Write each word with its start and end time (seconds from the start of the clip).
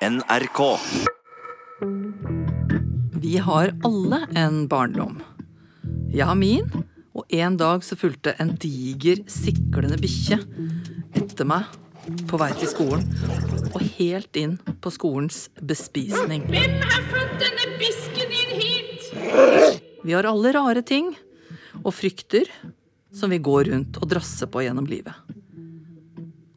NRK. 0.00 0.78
Vi 3.20 3.36
har 3.36 3.72
alle 3.84 4.18
en 4.34 4.68
barndom. 4.68 5.16
Jeg 6.14 6.26
har 6.28 6.36
min, 6.38 6.68
og 7.18 7.26
en 7.34 7.56
dag 7.58 7.82
så 7.82 7.98
fulgte 7.98 8.36
en 8.38 8.52
diger, 8.62 9.24
siklende 9.26 9.98
bikkje 9.98 10.38
etter 11.18 11.48
meg 11.50 11.66
på 12.30 12.38
vei 12.38 12.52
til 12.60 12.70
skolen, 12.70 13.02
og 13.72 13.82
helt 13.98 14.38
inn 14.38 14.54
på 14.78 14.92
skolens 14.94 15.48
bespisning. 15.58 16.46
Hvem 16.46 16.78
har 16.84 17.10
fått 17.10 17.34
denne 17.42 17.66
bisken 17.82 18.38
inn 18.38 18.54
hit? 18.62 19.82
Vi 20.06 20.14
har 20.14 20.30
alle 20.30 20.54
rare 20.54 20.86
ting 20.86 21.10
og 21.82 21.90
frykter 21.90 22.46
som 23.10 23.34
vi 23.34 23.42
går 23.42 23.72
rundt 23.72 23.98
og 23.98 24.14
drasser 24.14 24.46
på 24.46 24.62
gjennom 24.62 24.86
livet. 24.86 25.37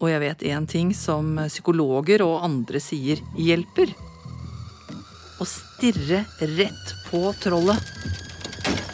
Og 0.02 0.10
jeg 0.10 0.22
vet 0.24 0.44
én 0.50 0.66
ting 0.66 0.96
som 0.98 1.36
psykologer 1.46 2.24
og 2.26 2.42
andre 2.42 2.82
sier 2.82 3.22
hjelper. 3.38 3.94
Å 5.38 5.46
stirre 5.46 6.24
rett 6.58 6.94
på 7.06 7.22
trollet. 7.42 7.92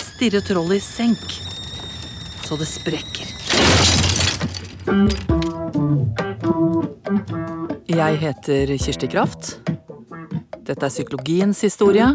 Stirre 0.04 0.44
trollet 0.44 0.82
i 0.82 0.84
senk. 0.84 1.38
Så 2.44 2.60
det 2.60 2.68
sprekker. 2.68 3.32
Jeg 7.88 8.22
heter 8.24 8.76
Kirsti 8.76 9.08
Kraft. 9.12 9.58
Dette 10.68 10.84
er 10.84 10.92
psykologiens 10.92 11.64
historie. 11.64 12.12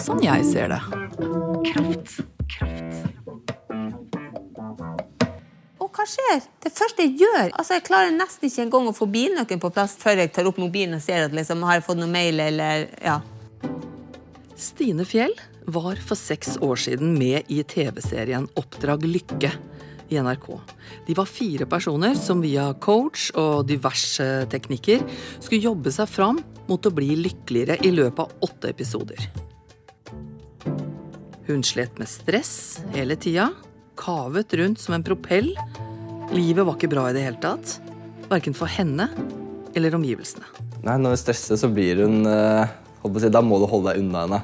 Sånn 0.00 0.24
jeg 0.24 0.48
ser 0.48 0.72
det. 0.72 0.80
Og 1.20 2.31
hva 6.02 6.08
skjer? 6.10 6.42
Det 6.62 6.72
første 6.74 7.04
jeg 7.04 7.14
gjør 7.22 7.52
altså 7.52 7.76
Jeg 7.76 7.86
klarer 7.86 8.14
nesten 8.14 8.48
ikke 8.48 8.64
engang 8.66 8.88
å 8.90 8.96
få 8.96 9.06
bilnøkkelen 9.10 9.62
på 9.62 9.70
plass 9.74 9.94
før 10.00 10.24
jeg 10.24 10.32
tar 10.34 10.48
opp 10.50 10.58
mobilen 10.58 10.98
og 10.98 11.04
ser 11.04 11.28
at 11.28 11.36
liksom, 11.36 11.62
har 11.68 11.78
jeg 11.78 11.86
fått 11.86 12.00
noe 12.00 12.10
mail 12.10 12.42
eller 12.42 12.88
ja. 12.98 13.20
Stine 14.58 15.06
Fjell 15.06 15.34
var 15.70 16.00
for 16.02 16.18
seks 16.18 16.56
år 16.62 16.80
siden 16.82 17.14
med 17.18 17.46
i 17.52 17.62
TV-serien 17.62 18.48
Oppdrag 18.58 19.06
lykke 19.06 19.52
i 20.12 20.18
NRK. 20.20 20.48
De 21.06 21.14
var 21.16 21.30
fire 21.30 21.66
personer 21.70 22.18
som 22.18 22.42
via 22.42 22.66
coach 22.82 23.30
og 23.38 23.64
diverse 23.70 24.26
teknikker 24.52 25.06
skulle 25.38 25.62
jobbe 25.62 25.94
seg 25.94 26.10
fram 26.10 26.42
mot 26.68 26.86
å 26.86 26.94
bli 26.94 27.14
lykkeligere 27.20 27.78
i 27.86 27.94
løpet 27.94 28.26
av 28.26 28.48
åtte 28.50 28.74
episoder. 28.74 29.30
Hun 31.46 31.64
slet 31.66 31.96
med 31.98 32.10
stress 32.10 32.82
hele 32.94 33.16
tida, 33.18 33.50
kavet 33.98 34.54
rundt 34.58 34.82
som 34.82 34.94
en 34.94 35.06
propell. 35.06 35.54
Livet 36.32 36.64
var 36.64 36.76
ikke 36.78 36.88
bra 36.92 37.08
i 37.10 37.14
det 37.16 37.26
hele 37.26 37.40
tatt. 37.42 37.76
Verken 38.30 38.54
for 38.56 38.70
henne 38.70 39.10
eller 39.76 39.96
omgivelsene. 39.98 40.46
Nei, 40.82 40.96
Når 40.96 41.14
hun 41.14 41.20
stresser, 41.20 41.58
så 41.60 41.68
blir 41.70 42.00
hun 42.02 42.24
eh, 42.28 42.72
si, 43.20 43.30
Da 43.32 43.42
må 43.44 43.60
du 43.60 43.66
holde 43.68 43.92
deg 43.92 44.02
unna 44.02 44.24
henne. 44.24 44.40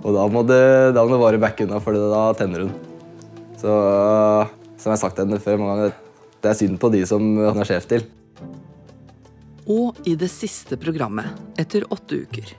Og 0.00 0.16
da 0.16 0.24
må 0.32 0.42
du, 0.48 0.56
da 0.96 1.04
må 1.04 1.12
du 1.12 1.22
bare 1.22 1.40
backe 1.40 1.66
unna, 1.66 1.80
for 1.82 1.96
da 1.96 2.22
tenner 2.38 2.64
hun. 2.64 2.72
Så 3.60 3.70
som 4.76 4.90
jeg 4.90 4.94
har 4.94 5.02
sagt 5.02 5.20
henne 5.20 5.40
før 5.42 5.60
mange 5.60 5.76
ganger, 5.76 5.98
det 6.42 6.50
er 6.50 6.58
synd 6.58 6.80
på 6.80 6.90
de 6.92 7.02
som 7.08 7.22
han 7.42 7.60
er 7.62 7.68
sjef 7.68 7.88
til. 7.90 8.06
Og 9.66 10.00
i 10.06 10.14
det 10.18 10.30
siste 10.30 10.78
programmet, 10.80 11.36
etter 11.58 11.86
åtte 11.92 12.22
uker. 12.24 12.52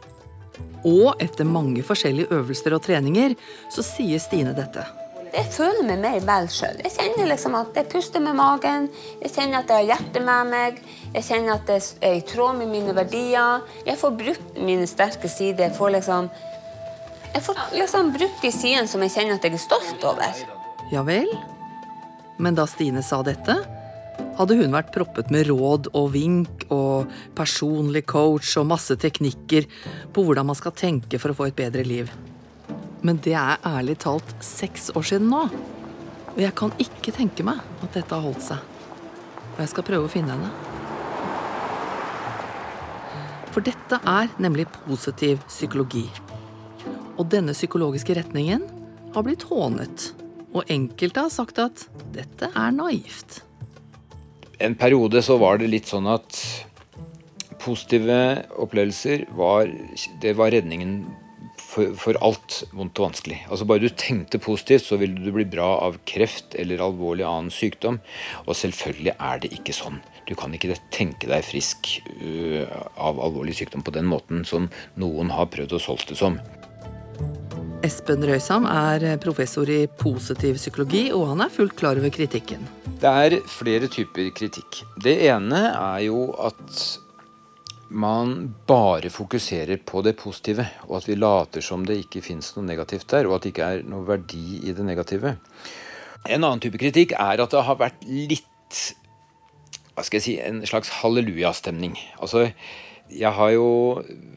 Og 0.87 1.17
etter 1.23 1.47
mange 1.47 1.83
forskjellige 1.85 2.29
øvelser 2.35 2.75
og 2.77 2.83
treninger, 2.85 3.35
så 3.73 3.85
sier 3.85 4.21
Stine 4.21 4.53
dette. 4.57 4.85
Jeg 5.33 5.49
føler 5.51 5.83
meg 5.87 5.99
mer 6.01 6.19
vel 6.25 6.47
sjøl. 6.51 6.77
Jeg 6.85 6.93
kjenner 6.95 7.29
liksom 7.31 7.55
at 7.59 7.75
jeg 7.77 7.89
puster 7.91 8.23
med 8.23 8.37
magen. 8.37 8.87
Jeg 9.21 9.33
kjenner 9.35 9.59
at 9.59 9.71
jeg 9.71 9.81
har 9.81 9.89
hjertet 9.91 10.23
med 10.23 10.51
meg. 10.51 10.81
Jeg 11.13 11.25
kjenner 11.27 11.57
at 11.57 11.65
det 11.69 11.79
er 12.05 12.19
i 12.19 12.23
tråd 12.27 12.59
med 12.61 12.71
mine 12.71 12.95
verdier. 12.95 13.65
Jeg 13.87 13.99
får 13.99 14.15
brukt 14.21 14.61
mine 14.69 14.87
sterke 14.89 15.31
sider. 15.31 15.67
Jeg 15.67 15.75
får 15.77 15.97
liksom 15.97 16.29
Jeg 17.33 17.43
får 17.43 17.57
liksom 17.75 18.13
brukt 18.15 18.41
de 18.41 18.51
sidene 18.51 18.87
som 18.87 19.03
jeg 19.03 19.13
kjenner 19.13 19.37
at 19.37 19.43
jeg 19.45 19.57
er 19.57 19.61
stolt 19.61 20.05
over. 20.07 20.45
Ja 20.93 21.03
vel? 21.05 21.29
Men 22.37 22.55
da 22.55 22.65
Stine 22.69 23.03
sa 23.03 23.19
dette, 23.25 23.57
hadde 24.37 24.57
hun 24.57 24.73
vært 24.73 24.93
proppet 24.95 25.31
med 25.33 25.49
råd 25.49 25.91
og 25.97 26.11
vink 26.13 26.65
og 26.73 27.11
personlig 27.37 28.05
coach 28.09 28.55
og 28.61 28.69
masse 28.71 28.95
teknikker 29.01 29.67
på 30.13 30.23
hvordan 30.23 30.47
man 30.49 30.57
skal 30.57 30.75
tenke 30.77 31.19
for 31.21 31.33
å 31.33 31.37
få 31.37 31.49
et 31.49 31.57
bedre 31.57 31.85
liv. 31.85 32.09
Men 33.05 33.19
det 33.23 33.35
er 33.37 33.61
ærlig 33.67 33.99
talt 34.01 34.31
seks 34.43 34.89
år 34.97 35.05
siden 35.05 35.29
nå. 35.31 35.43
Og 36.33 36.41
jeg 36.41 36.53
kan 36.57 36.73
ikke 36.81 37.13
tenke 37.15 37.45
meg 37.45 37.61
at 37.81 37.93
dette 37.97 38.13
har 38.13 38.25
holdt 38.25 38.45
seg. 38.45 38.61
Og 39.55 39.61
jeg 39.63 39.71
skal 39.73 39.87
prøve 39.87 40.05
å 40.07 40.11
finne 40.11 40.35
henne. 40.35 40.51
For 43.53 43.65
dette 43.65 43.97
er 44.05 44.29
nemlig 44.41 44.67
positiv 44.83 45.41
psykologi. 45.49 46.05
Og 47.17 47.25
denne 47.33 47.55
psykologiske 47.57 48.13
retningen 48.19 48.67
har 49.15 49.25
blitt 49.25 49.47
hånet. 49.49 50.11
Og 50.53 50.69
enkelte 50.69 51.25
har 51.25 51.33
sagt 51.33 51.57
at 51.61 51.87
dette 52.13 52.51
er 52.53 52.75
naivt. 52.75 53.41
En 54.61 54.77
periode 54.77 55.21
så 55.25 55.37
var 55.41 55.57
det 55.61 55.69
litt 55.69 55.89
sånn 55.89 56.05
at 56.09 56.37
positive 57.61 58.45
opplevelser 58.61 59.25
var, 59.37 59.69
det 60.21 60.33
var 60.37 60.53
redningen 60.53 61.01
for, 61.67 61.93
for, 61.99 62.17
alt 62.23 62.61
vondt 62.75 62.99
og 63.01 63.09
vanskelig. 63.09 63.41
Altså 63.51 63.67
Bare 63.67 63.83
du 63.83 63.89
tenkte 63.91 64.39
positivt, 64.41 64.85
så 64.87 64.99
ville 65.01 65.19
du 65.19 65.31
bli 65.35 65.45
bra 65.49 65.67
av 65.83 65.99
kreft 66.07 66.55
eller 66.59 66.83
alvorlig 66.83 67.25
annen 67.27 67.51
sykdom. 67.53 67.99
Og 68.45 68.55
selvfølgelig 68.57 69.15
er 69.17 69.43
det 69.43 69.51
ikke 69.57 69.75
sånn. 69.75 69.99
Du 70.27 70.35
kan 70.39 70.53
ikke 70.55 70.75
tenke 70.95 71.29
deg 71.29 71.45
frisk 71.47 71.97
uh, 72.21 72.63
av 72.99 73.19
alvorlig 73.23 73.57
sykdom 73.59 73.83
på 73.85 73.95
den 73.95 74.07
måten 74.09 74.43
som 74.47 74.71
noen 74.99 75.31
har 75.35 75.51
prøvd 75.51 75.77
å 75.77 75.83
solgt 75.83 76.11
det 76.11 76.19
som. 76.19 76.39
Espen 77.85 78.23
Røysam 78.25 78.65
er 78.67 79.19
professor 79.21 79.69
i 79.69 79.83
positiv 80.01 80.57
psykologi, 80.57 81.07
og 81.13 81.27
han 81.33 81.43
er 81.45 81.53
fullt 81.53 81.75
klar 81.77 81.99
over 81.99 82.11
kritikken. 82.11 82.63
Det 82.97 83.11
er 83.11 83.35
flere 83.51 83.87
typer 83.91 84.31
kritikk. 84.35 84.81
Det 85.03 85.13
ene 85.29 85.67
er 85.69 86.07
jo 86.07 86.31
at 86.41 86.87
man 87.89 88.53
bare 88.67 89.11
fokuserer 89.13 89.79
på 89.85 90.01
det 90.05 90.17
positive, 90.19 90.65
og 90.87 90.99
at 90.99 91.07
vi 91.09 91.17
later 91.17 91.63
som 91.63 91.85
det 91.87 91.99
ikke 92.03 92.23
fins 92.25 92.53
noe 92.55 92.67
negativt 92.67 93.07
der, 93.13 93.29
og 93.29 93.37
at 93.37 93.45
det 93.45 93.53
ikke 93.53 93.69
er 93.73 93.85
noe 93.87 94.07
verdi 94.07 94.61
i 94.67 94.75
det 94.75 94.85
negative. 94.85 95.37
En 96.27 96.43
annen 96.43 96.63
type 96.63 96.79
kritikk 96.81 97.15
er 97.15 97.43
at 97.43 97.53
det 97.53 97.63
har 97.63 97.79
vært 97.79 98.03
litt 98.07 98.83
hva 99.97 100.03
skal 100.05 100.19
jeg 100.19 100.25
si, 100.27 100.35
en 100.37 100.59
slags 100.69 100.91
hallelujastemning. 100.99 101.95
Altså, 102.21 102.51
jeg 103.09 103.31
har 103.33 103.49
jo 103.55 103.69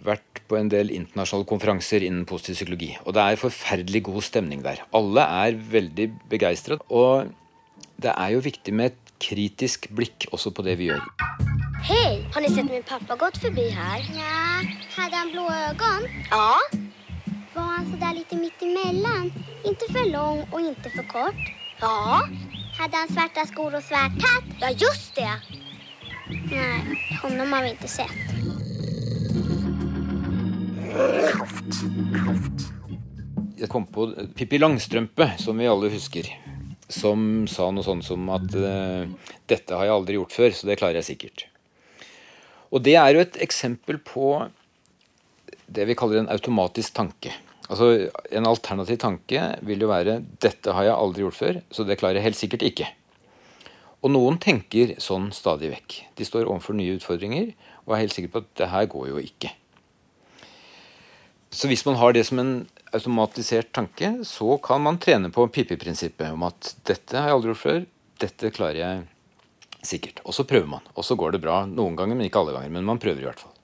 vært 0.06 0.40
på 0.48 0.56
en 0.56 0.70
del 0.72 0.92
internasjonale 0.94 1.48
konferanser 1.50 2.06
innen 2.06 2.24
positiv 2.28 2.56
psykologi. 2.56 2.94
Og 3.04 3.12
det 3.12 3.26
er 3.26 3.42
forferdelig 3.42 4.06
god 4.08 4.24
stemning 4.24 4.64
der. 4.64 4.80
Alle 4.96 5.26
er 5.44 5.60
veldig 5.76 6.08
begeistret. 6.32 6.80
Og 6.88 7.28
det 8.00 8.16
er 8.16 8.34
jo 8.38 8.44
viktig 8.48 8.72
med 8.72 8.94
et 8.94 9.14
kritisk 9.20 9.90
blikk 9.92 10.30
også 10.32 10.54
på 10.56 10.64
det 10.64 10.80
vi 10.80 10.88
gjør. 10.94 11.49
Hej! 11.82 12.28
Har 12.34 12.40
ni 12.40 12.48
sett 12.48 12.70
min 12.70 12.82
pappa 12.82 13.16
gått 13.16 13.38
förbi 13.38 13.68
här? 13.70 13.98
Ja, 13.98 14.68
hade 14.96 15.16
han 15.16 15.30
blå 15.32 15.42
ögon? 15.42 16.02
Ja. 16.30 16.54
Var 17.54 17.62
han 17.62 17.90
sådär 17.92 18.14
lite 18.14 18.36
mittemellan? 18.36 19.32
Inte 19.64 19.92
för 19.92 20.12
lång 20.12 20.46
och 20.52 20.60
inte 20.60 20.90
för 20.90 21.02
kort? 21.02 21.52
Ja. 21.80 22.20
Hade 22.78 22.96
han 22.96 23.08
svarta 23.08 23.46
skor 23.46 23.74
och 23.74 23.82
svart 23.82 24.22
hatt? 24.22 24.44
Ja, 24.60 24.70
just 24.70 25.14
det. 25.14 25.32
Nej, 26.50 26.80
honom 27.22 27.52
har 27.52 27.62
vi 27.62 27.70
inte 27.70 27.88
sett. 27.88 28.20
Jeg 33.56 33.68
kom 33.68 33.86
på 33.86 34.14
Pippi 34.36 34.58
Langstrømpe, 34.58 35.32
som 35.38 35.58
vi 35.58 35.68
alle 35.68 35.90
husker. 35.92 36.28
Som 36.88 37.46
sa 37.48 37.70
noe 37.70 37.84
sånt 37.86 38.04
som 38.04 38.28
at 38.32 38.54
uh, 38.56 39.06
'dette 39.46 39.76
har 39.76 39.84
jeg 39.84 39.94
aldri 39.94 40.16
gjort 40.18 40.32
før, 40.32 40.50
så 40.50 40.66
det 40.66 40.78
klarer 40.80 40.98
jeg 41.02 41.10
sikkert'. 41.12 41.49
Og 42.70 42.82
det 42.86 42.96
er 42.98 43.14
jo 43.14 43.22
et 43.24 43.38
eksempel 43.42 43.98
på 43.98 44.48
det 45.70 45.86
vi 45.88 45.96
kaller 45.98 46.22
en 46.22 46.30
automatisk 46.30 46.94
tanke. 46.94 47.32
Altså 47.70 48.10
En 48.34 48.46
alternativ 48.46 48.98
tanke 48.98 49.42
vil 49.62 49.80
jo 49.80 49.90
være 49.90 50.22
'dette 50.42 50.72
har 50.72 50.84
jeg 50.84 50.94
aldri 50.94 51.22
gjort 51.22 51.38
før, 51.38 51.60
så 51.70 51.84
det 51.84 51.98
klarer 51.98 52.18
jeg 52.18 52.22
helt 52.22 52.36
sikkert 52.36 52.62
ikke'. 52.62 52.88
Og 54.02 54.10
noen 54.10 54.38
tenker 54.38 54.96
sånn 54.98 55.30
stadig 55.32 55.70
vekk. 55.70 56.16
De 56.16 56.24
står 56.24 56.48
overfor 56.48 56.74
nye 56.74 56.96
utfordringer 56.96 57.52
og 57.86 57.94
er 57.94 58.00
helt 58.00 58.14
sikre 58.14 58.32
på 58.32 58.38
at 58.38 58.54
det 58.56 58.68
her 58.72 58.86
går 58.86 59.08
jo 59.08 59.18
ikke. 59.18 59.52
Så 61.50 61.68
hvis 61.68 61.84
man 61.84 61.96
har 61.96 62.12
det 62.12 62.24
som 62.26 62.38
en 62.38 62.68
automatisert 62.94 63.72
tanke, 63.72 64.24
så 64.24 64.56
kan 64.62 64.80
man 64.80 64.98
trene 64.98 65.30
på 65.30 65.46
Pippi-prinsippet 65.50 66.32
om 66.32 66.42
at 66.46 66.74
dette 66.86 67.16
har 67.16 67.28
jeg 67.28 67.36
aldri 67.36 67.50
gjort 67.50 67.64
før, 67.64 67.80
dette 68.20 68.52
klarer 68.54 68.78
jeg 68.78 69.02
sikkert. 69.86 70.20
Og 70.24 70.34
så 70.36 70.44
prøver 70.48 70.68
man. 70.68 70.84
Og 70.94 71.06
så 71.06 71.16
går 71.18 71.34
det 71.34 71.42
bra 71.44 71.62
noen 71.68 71.96
ganger, 71.98 72.18
men 72.18 72.28
ikke 72.28 72.42
alle 72.42 72.56
ganger. 72.56 72.72
Men 72.74 72.86
man 72.88 73.00
prøver 73.02 73.22
i 73.22 73.28
hvert 73.28 73.42
fall. 73.42 73.54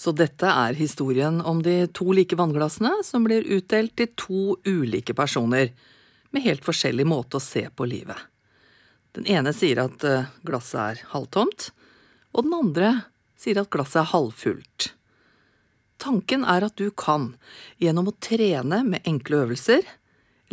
Så 0.00 0.14
dette 0.16 0.48
er 0.48 0.78
historien 0.78 1.42
om 1.44 1.60
de 1.64 1.84
to 1.92 2.06
like 2.16 2.36
vannglassene 2.38 3.02
som 3.04 3.26
blir 3.26 3.44
utdelt 3.44 3.92
til 4.00 4.12
to 4.16 4.44
ulike 4.64 5.12
personer 5.16 5.74
med 6.32 6.46
helt 6.46 6.64
forskjellig 6.64 7.04
måte 7.08 7.36
å 7.36 7.44
se 7.44 7.66
på 7.68 7.88
livet. 7.90 8.16
Den 9.12 9.26
ene 9.28 9.52
sier 9.52 9.82
at 9.82 10.04
glasset 10.46 10.80
er 10.80 11.02
halvtomt, 11.12 11.68
og 12.32 12.46
den 12.46 12.56
andre 12.56 12.90
sier 13.40 13.60
at 13.60 13.70
glasset 13.74 14.04
er 14.04 14.12
halvfullt. 14.14 14.92
Tanken 16.00 16.46
er 16.48 16.64
at 16.64 16.80
du 16.80 16.88
kan, 16.96 17.34
gjennom 17.82 18.08
å 18.08 18.16
trene 18.24 18.80
med 18.86 19.04
enkle 19.04 19.42
øvelser, 19.44 19.84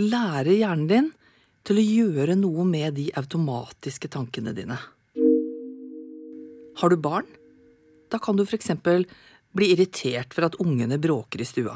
lære 0.01 0.57
hjernen 0.57 0.89
din 0.91 1.11
til 1.67 1.81
å 1.81 1.83
gjøre 1.83 2.37
noe 2.39 2.63
med 2.67 2.95
de 2.95 3.09
automatiske 3.19 4.07
tankene 4.13 4.53
dine. 4.55 4.77
Har 6.77 6.93
du 6.93 6.97
barn? 7.01 7.27
Da 8.07 8.19
kan 8.23 8.37
du 8.37 8.45
eksempel 8.45 9.03
bli 9.57 9.71
irritert 9.73 10.35
for 10.35 10.47
at 10.47 10.55
ungene 10.63 10.99
bråker 11.01 11.41
i 11.43 11.47
stua. 11.47 11.75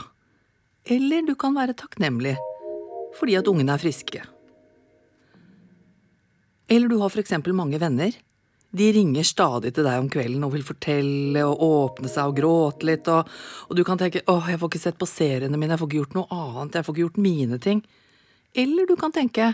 Eller 0.86 1.26
du 1.28 1.36
kan 1.36 1.58
være 1.58 1.76
takknemlig 1.78 2.38
fordi 3.18 3.36
at 3.36 3.50
ungene 3.52 3.76
er 3.76 3.82
friske. 3.82 4.22
Eller 6.72 6.88
du 6.88 7.02
har 7.02 7.18
eksempel 7.20 7.52
mange 7.52 7.80
venner. 7.82 8.14
De 8.72 8.86
ringer 8.96 9.28
stadig 9.28 9.74
til 9.76 9.84
deg 9.84 10.00
om 10.00 10.08
kvelden 10.08 10.46
og 10.48 10.54
vil 10.54 10.64
fortelle 10.64 11.42
og 11.44 11.66
åpne 11.66 12.08
seg 12.08 12.30
og 12.30 12.38
gråte 12.38 12.88
litt, 12.88 13.10
og, 13.12 13.28
og 13.68 13.76
du 13.76 13.84
kan 13.84 14.00
tenke 14.00 14.24
åh, 14.32 14.48
jeg 14.48 14.62
får 14.62 14.72
ikke 14.72 14.84
sett 14.86 15.02
på 15.02 15.10
seriene 15.10 15.60
mine, 15.60 15.76
jeg 15.76 15.82
får 15.82 15.90
ikke 15.90 16.00
gjort 16.00 16.16
noe 16.16 16.38
annet, 16.38 16.78
jeg 16.78 16.88
får 16.88 16.96
ikke 16.96 17.04
gjort 17.04 17.20
mine 17.26 17.60
ting. 17.60 17.84
Eller 18.56 18.88
du 18.88 18.96
kan 19.00 19.12
tenke 19.12 19.50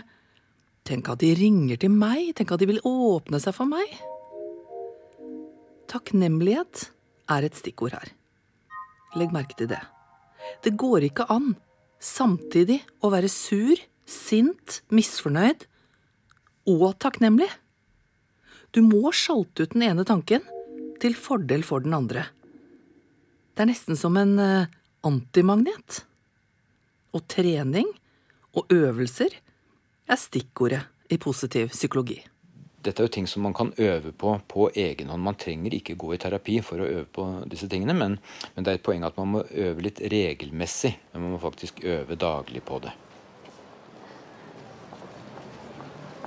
tenk 0.88 1.08
at 1.12 1.20
de 1.22 1.34
ringer 1.36 1.80
til 1.80 1.92
meg, 1.92 2.32
tenk 2.36 2.54
at 2.54 2.62
de 2.62 2.70
vil 2.70 2.82
åpne 2.86 3.40
seg 3.42 3.56
for 3.56 3.68
meg. 3.68 3.92
Takknemlighet 5.88 6.88
er 7.32 7.46
et 7.46 7.56
stikkord 7.56 7.96
her. 7.96 8.12
Legg 9.16 9.32
merke 9.32 9.56
til 9.58 9.70
det. 9.70 9.80
Det 10.64 10.76
går 10.80 11.08
ikke 11.08 11.28
an 11.32 11.54
samtidig 12.00 12.80
å 13.04 13.10
være 13.12 13.30
sur, 13.32 13.76
sint, 14.08 14.80
misfornøyd 14.94 15.66
og 16.68 16.92
takknemlig. 17.02 17.48
Du 18.72 18.82
må 18.84 19.12
sjalte 19.16 19.64
ut 19.64 19.74
den 19.74 19.86
ene 19.88 20.04
tanken 20.08 20.44
til 21.00 21.16
fordel 21.16 21.64
for 21.64 21.84
den 21.84 21.96
andre. 21.96 22.26
Det 23.56 23.64
er 23.64 23.70
nesten 23.72 23.98
som 23.98 24.16
en 24.20 24.36
eh, 24.38 24.68
antimagnet. 25.06 26.02
Og 27.16 27.24
trening 27.30 27.88
og 28.52 28.68
øvelser 28.72 29.32
er 30.08 30.16
stikkordet 30.20 30.82
i 31.08 31.18
positiv 31.20 31.72
psykologi. 31.72 32.18
Dette 32.78 33.02
er 33.02 33.08
jo 33.08 33.12
ting 33.12 33.26
som 33.26 33.42
man 33.42 33.54
kan 33.56 33.72
øve 33.76 34.12
på 34.12 34.36
på 34.48 34.68
egen 34.70 35.10
hånd. 35.10 35.22
Man 35.22 35.34
trenger 35.34 35.74
ikke 35.74 35.96
gå 35.98 36.12
i 36.14 36.18
terapi 36.22 36.60
for 36.62 36.80
å 36.80 36.86
øve 36.86 37.06
på 37.12 37.24
disse 37.50 37.66
tingene, 37.68 37.94
men, 37.94 38.18
men 38.54 38.64
det 38.64 38.72
er 38.72 38.78
et 38.78 38.86
poeng 38.86 39.04
at 39.04 39.18
man 39.18 39.32
må 39.34 39.42
øve 39.50 39.82
litt 39.82 40.00
regelmessig. 40.00 40.94
Men 41.12 41.24
man 41.24 41.34
må 41.34 41.40
faktisk 41.42 41.82
øve 41.82 42.16
daglig 42.16 42.62
på 42.64 42.78
det. 42.84 42.94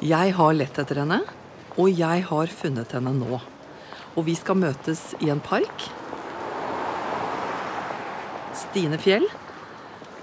Jeg 0.02 0.34
har 0.34 0.54
lett 0.58 0.82
etter 0.82 1.02
henne, 1.04 1.22
og 1.78 1.90
jeg 1.94 2.26
har 2.28 2.54
funnet 2.62 2.98
henne 2.98 3.16
nå. 3.16 3.40
Og 4.18 4.28
vi 4.28 4.36
skal 4.36 4.60
møtes 4.60 5.06
i 5.22 5.32
en 5.32 5.40
park. 5.40 5.88
Stine 8.60 9.00
Fjell, 9.00 9.30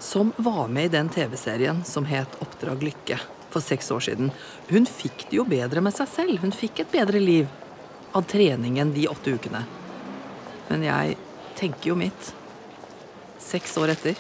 som 0.02 0.34
var 0.36 0.68
med 0.68 0.90
i 0.90 0.94
den 0.98 1.08
TV-serien 1.08 1.82
som 1.88 2.06
het 2.10 2.36
Oppdrag 2.44 2.84
lykke 2.84 3.18
for 3.52 3.64
seks 3.64 3.90
år 3.94 4.04
siden, 4.04 4.32
hun 4.68 4.88
fikk 4.88 5.28
det 5.30 5.38
jo 5.40 5.46
bedre 5.48 5.82
med 5.84 5.94
seg 5.96 6.10
selv. 6.10 6.42
Hun 6.42 6.54
fikk 6.54 6.82
et 6.84 6.92
bedre 6.92 7.20
liv 7.22 7.48
av 8.16 8.26
treningen 8.28 8.92
de 8.94 9.06
åtte 9.08 9.34
ukene. 9.36 9.64
Men 10.68 10.84
jeg 10.84 11.16
tenker 11.58 11.92
jo 11.92 11.98
mitt. 11.98 12.32
Seks 13.42 13.76
år 13.80 13.94
etter. 13.94 14.18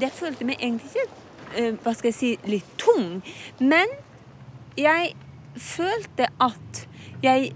Jeg 0.00 0.14
følte 0.16 0.46
meg 0.48 0.60
egentlig 0.60 0.88
ikke, 0.92 1.08
eh, 1.56 1.72
hva 1.82 1.92
skal 1.94 2.12
jeg 2.12 2.18
si, 2.18 2.30
litt 2.48 2.68
tung. 2.80 3.20
Men 3.60 3.88
jeg 4.76 5.12
følte 5.56 6.30
at 6.40 6.86
jeg 7.22 7.52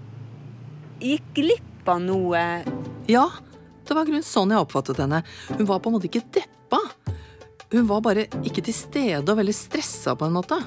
gikk 1.01 1.33
glipp 1.37 1.89
av 1.89 2.01
noe. 2.03 2.43
Ja, 3.09 3.29
det 3.87 3.95
var 3.95 4.05
grunn 4.05 4.25
sånn 4.25 4.53
jeg 4.53 4.61
oppfattet 4.61 4.99
henne. 5.01 5.23
Hun 5.49 5.65
var 5.69 5.79
på 5.79 5.89
en 5.89 5.97
måte 5.97 6.09
ikke 6.09 6.25
deppa. 6.35 6.81
Hun 7.73 7.87
var 7.89 8.01
bare 8.05 8.27
ikke 8.47 8.63
til 8.63 8.75
stede 8.75 9.27
og 9.27 9.39
veldig 9.41 9.55
stressa 9.55 10.13
på 10.15 10.27
en 10.29 10.35
måte. 10.37 10.57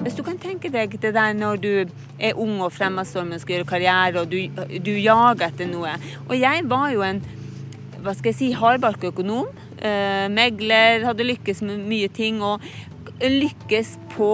Hvis 0.00 0.16
du 0.16 0.22
kan 0.26 0.38
tenke 0.40 0.70
deg 0.72 0.94
det 1.02 1.12
der 1.14 1.34
når 1.36 1.60
du 1.60 1.70
er 2.18 2.38
ung 2.40 2.56
og 2.64 2.72
fremadstormende 2.72 3.36
og 3.36 3.42
skal 3.44 3.58
gjøre 3.58 3.68
karriere, 3.68 4.22
og 4.22 4.30
du, 4.32 4.38
du 4.80 4.90
jager 4.96 5.44
etter 5.50 5.68
noe. 5.68 5.92
Og 6.26 6.34
jeg 6.40 6.64
var 6.70 6.88
jo 6.94 7.04
en 7.06 7.20
hva 8.00 8.14
skal 8.16 8.30
jeg 8.32 8.38
si, 8.38 8.48
hardbarka 8.56 9.10
økonom. 9.12 9.50
Eh, 9.76 10.24
megler, 10.32 11.04
hadde 11.04 11.26
lykkes 11.28 11.60
med 11.68 11.82
mye 11.84 12.08
ting. 12.16 12.40
Og 12.40 12.64
lykkes 13.20 13.98
på 14.16 14.30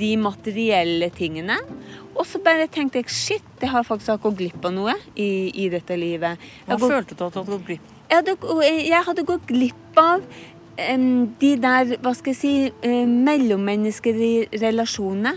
de 0.00 0.16
materielle 0.18 1.12
tingene. 1.14 1.60
Og 2.16 2.24
så 2.26 2.40
bare 2.42 2.66
tenkte 2.72 2.98
jeg 3.04 3.12
shit, 3.12 3.46
jeg 3.62 3.70
har 3.70 3.86
faktisk 3.86 4.24
gått 4.24 4.38
glipp 4.40 4.64
av 4.66 4.74
noe 4.74 4.96
i, 5.14 5.28
i 5.62 5.68
dette 5.70 5.94
livet. 6.00 6.42
Jeg 6.42 6.72
Hva 6.72 6.80
gått- 6.80 6.96
følte 6.96 7.14
du 7.14 7.22
at 7.28 7.36
du 7.36 7.38
hadde 7.44 7.52
gått 7.54 7.68
glipp 7.70 7.92
jeg 8.06 8.20
hadde, 8.22 8.66
jeg 8.86 9.02
hadde 9.02 9.22
gått 9.26 9.46
glipp 9.50 9.96
av 9.98 10.20
de 10.76 11.52
der, 11.60 11.96
hva 12.04 12.12
skal 12.14 12.34
jeg 12.34 12.38
si, 12.40 12.54
eh, 12.84 13.04
mellommenneskelige 13.08 14.60
relasjonene. 14.60 15.36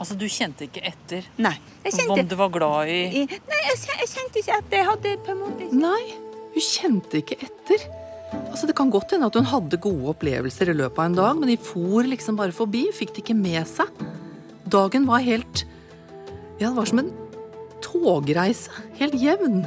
Altså, 0.00 0.16
du 0.16 0.24
kjente 0.32 0.64
ikke 0.64 0.80
etter 0.88 1.26
Nei. 1.36 1.56
Jeg 1.84 2.06
om 2.08 2.16
hvem 2.16 2.28
du 2.28 2.36
var 2.38 2.48
glad 2.54 2.88
i 2.88 3.00
i, 3.20 3.24
nei, 3.28 3.58
jeg, 3.66 3.80
jeg 4.00 4.08
kjente 4.14 4.40
ikke 4.40 4.56
at 4.56 4.76
jeg 4.76 4.86
hadde 4.88 5.12
på 5.26 5.32
en 5.34 5.40
måte 5.42 5.66
Nei, 5.76 6.04
hun 6.54 6.64
kjente 6.64 7.20
ikke 7.20 7.36
etter. 7.44 7.84
Altså, 8.50 8.68
Det 8.70 8.76
kan 8.78 8.92
godt 8.92 9.12
hende 9.12 9.28
at 9.28 9.36
hun 9.36 9.48
hadde 9.50 9.80
gode 9.82 10.14
opplevelser 10.14 10.72
i 10.72 10.76
løpet 10.78 10.98
av 11.02 11.10
en 11.10 11.18
dag, 11.18 11.36
men 11.40 11.52
de 11.52 11.58
for 11.60 12.06
liksom 12.06 12.38
bare 12.40 12.54
forbi, 12.56 12.86
fikk 12.96 13.12
det 13.16 13.24
ikke 13.26 13.36
med 13.36 13.68
seg. 13.68 13.90
Dagen 14.70 15.08
var 15.10 15.24
helt 15.26 15.66
Ja, 16.60 16.68
det 16.70 16.76
var 16.76 16.88
som 16.88 17.02
en 17.02 17.12
togreise. 17.84 18.70
Helt 19.00 19.16
jevn. 19.20 19.64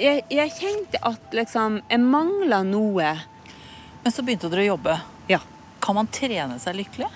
jeg, 0.00 0.24
jeg 0.32 0.52
kjente 0.58 1.00
at 1.04 1.36
liksom 1.36 1.80
jeg 1.88 2.00
mangla 2.04 2.62
noe. 2.66 3.14
Men 4.04 4.12
så 4.12 4.22
begynte 4.22 4.50
dere 4.52 4.66
å 4.66 4.72
jobbe. 4.74 4.98
Ja. 5.32 5.38
Kan 5.80 5.96
man 5.96 6.08
trene 6.12 6.58
seg 6.60 6.76
lykkelig? 6.76 7.08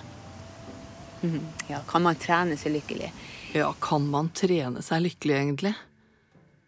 ja. 1.69 1.81
Kan 1.89 2.03
man 2.07 2.17
trene 2.17 2.57
seg 2.57 2.73
lykkelig? 2.73 3.11
Ja, 3.53 3.73
kan 3.81 4.07
man 4.09 4.31
trene 4.37 4.81
seg 4.85 5.03
lykkelig, 5.05 5.35
egentlig? 5.37 5.75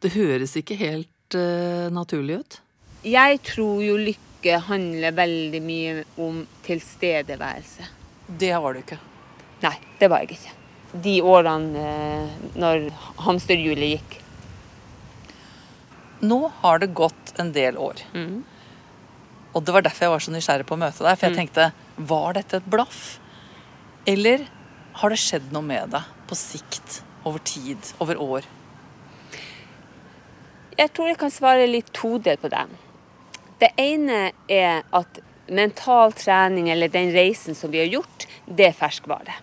Det 0.01 0.13
høres 0.13 0.57
ikke 0.61 0.77
helt 0.81 1.37
uh, 1.37 1.89
naturlig 1.93 2.41
ut. 2.41 2.59
Jeg 3.05 3.41
tror 3.47 3.81
jo 3.85 3.97
lykke 4.01 4.61
handler 4.69 5.17
veldig 5.17 5.61
mye 5.65 6.05
om 6.21 6.43
tilstedeværelse. 6.67 7.89
Det 8.27 8.53
var 8.61 8.77
du 8.77 8.81
ikke. 8.83 9.01
Nei, 9.65 9.77
det 10.01 10.09
var 10.13 10.25
jeg 10.25 10.37
ikke. 10.37 10.57
De 11.05 11.17
årene 11.25 11.85
uh, 11.85 12.39
når 12.61 12.89
hamsterhjulet 13.25 13.97
gikk. 13.97 14.17
Nå 16.29 16.43
har 16.61 16.81
det 16.85 16.93
gått 16.93 17.37
en 17.41 17.53
del 17.57 17.81
år. 17.81 18.05
Mhm. 18.13 18.41
Og 19.54 19.64
det 19.66 19.75
var 19.75 19.83
derfor 19.83 20.07
jeg 20.07 20.14
var 20.14 20.25
så 20.25 20.35
nysgjerrig 20.35 20.66
på 20.69 20.76
å 20.76 20.80
møte 20.80 21.04
deg. 21.04 21.19
For 21.19 21.26
jeg 21.26 21.38
tenkte, 21.38 21.71
var 22.11 22.37
dette 22.38 22.61
et 22.61 22.71
blaff? 22.71 23.19
Eller 24.09 24.47
har 25.00 25.12
det 25.12 25.21
skjedd 25.21 25.50
noe 25.54 25.66
med 25.66 25.90
deg 25.95 26.26
på 26.30 26.38
sikt? 26.38 27.00
Over 27.26 27.42
tid? 27.45 27.92
Over 28.00 28.21
år? 28.23 28.47
Jeg 30.78 30.92
tror 30.97 31.11
jeg 31.11 31.19
kan 31.21 31.33
svare 31.35 31.66
litt 31.69 31.90
todelt 31.97 32.40
på 32.40 32.49
det. 32.52 32.62
Det 33.61 33.75
ene 33.76 34.30
er 34.49 34.87
at 34.97 35.21
mental 35.50 36.14
trening, 36.16 36.71
eller 36.73 36.88
den 36.88 37.11
reisen 37.12 37.59
som 37.59 37.73
vi 37.75 37.83
har 37.83 37.90
gjort, 37.90 38.26
det 38.47 38.71
er 38.71 38.78
ferskvare. 38.78 39.35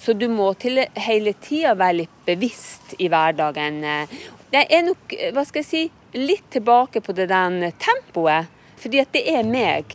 Så 0.00 0.16
du 0.16 0.26
må 0.32 0.48
til 0.60 0.80
hele 0.98 1.32
tida 1.40 1.76
være 1.78 2.00
litt 2.02 2.16
bevisst 2.26 2.96
i 2.98 3.08
hverdagen. 3.12 3.78
Jeg 4.52 4.66
er 4.66 4.84
nok, 4.88 5.14
hva 5.36 5.44
skal 5.46 5.62
jeg 5.62 5.68
si, 5.68 5.84
litt 6.16 6.48
tilbake 6.52 7.02
på 7.04 7.14
det 7.16 7.28
den 7.30 7.60
tempoet. 7.78 8.50
Fordi 8.80 9.00
at 9.02 9.12
det 9.14 9.24
er 9.32 9.46
meg. 9.46 9.94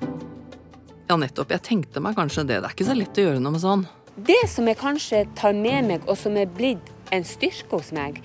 Ja, 1.10 1.18
nettopp. 1.20 1.52
Jeg 1.52 1.66
tenkte 1.68 2.02
meg 2.04 2.16
kanskje 2.18 2.46
det. 2.48 2.62
Det 2.62 2.70
er 2.70 2.76
ikke 2.76 2.88
så 2.88 2.96
lett 2.98 3.20
å 3.20 3.28
gjøre 3.28 3.44
noe 3.44 3.56
med 3.58 3.64
sånn. 3.64 3.86
Det 4.16 4.42
som 4.52 4.68
jeg 4.68 4.80
kanskje 4.80 5.26
tar 5.40 5.56
med 5.56 5.88
meg, 5.88 6.08
og 6.10 6.18
som 6.20 6.36
er 6.40 6.50
blitt 6.52 6.90
en 7.16 7.24
styrke 7.28 7.78
hos 7.78 7.92
meg, 7.96 8.20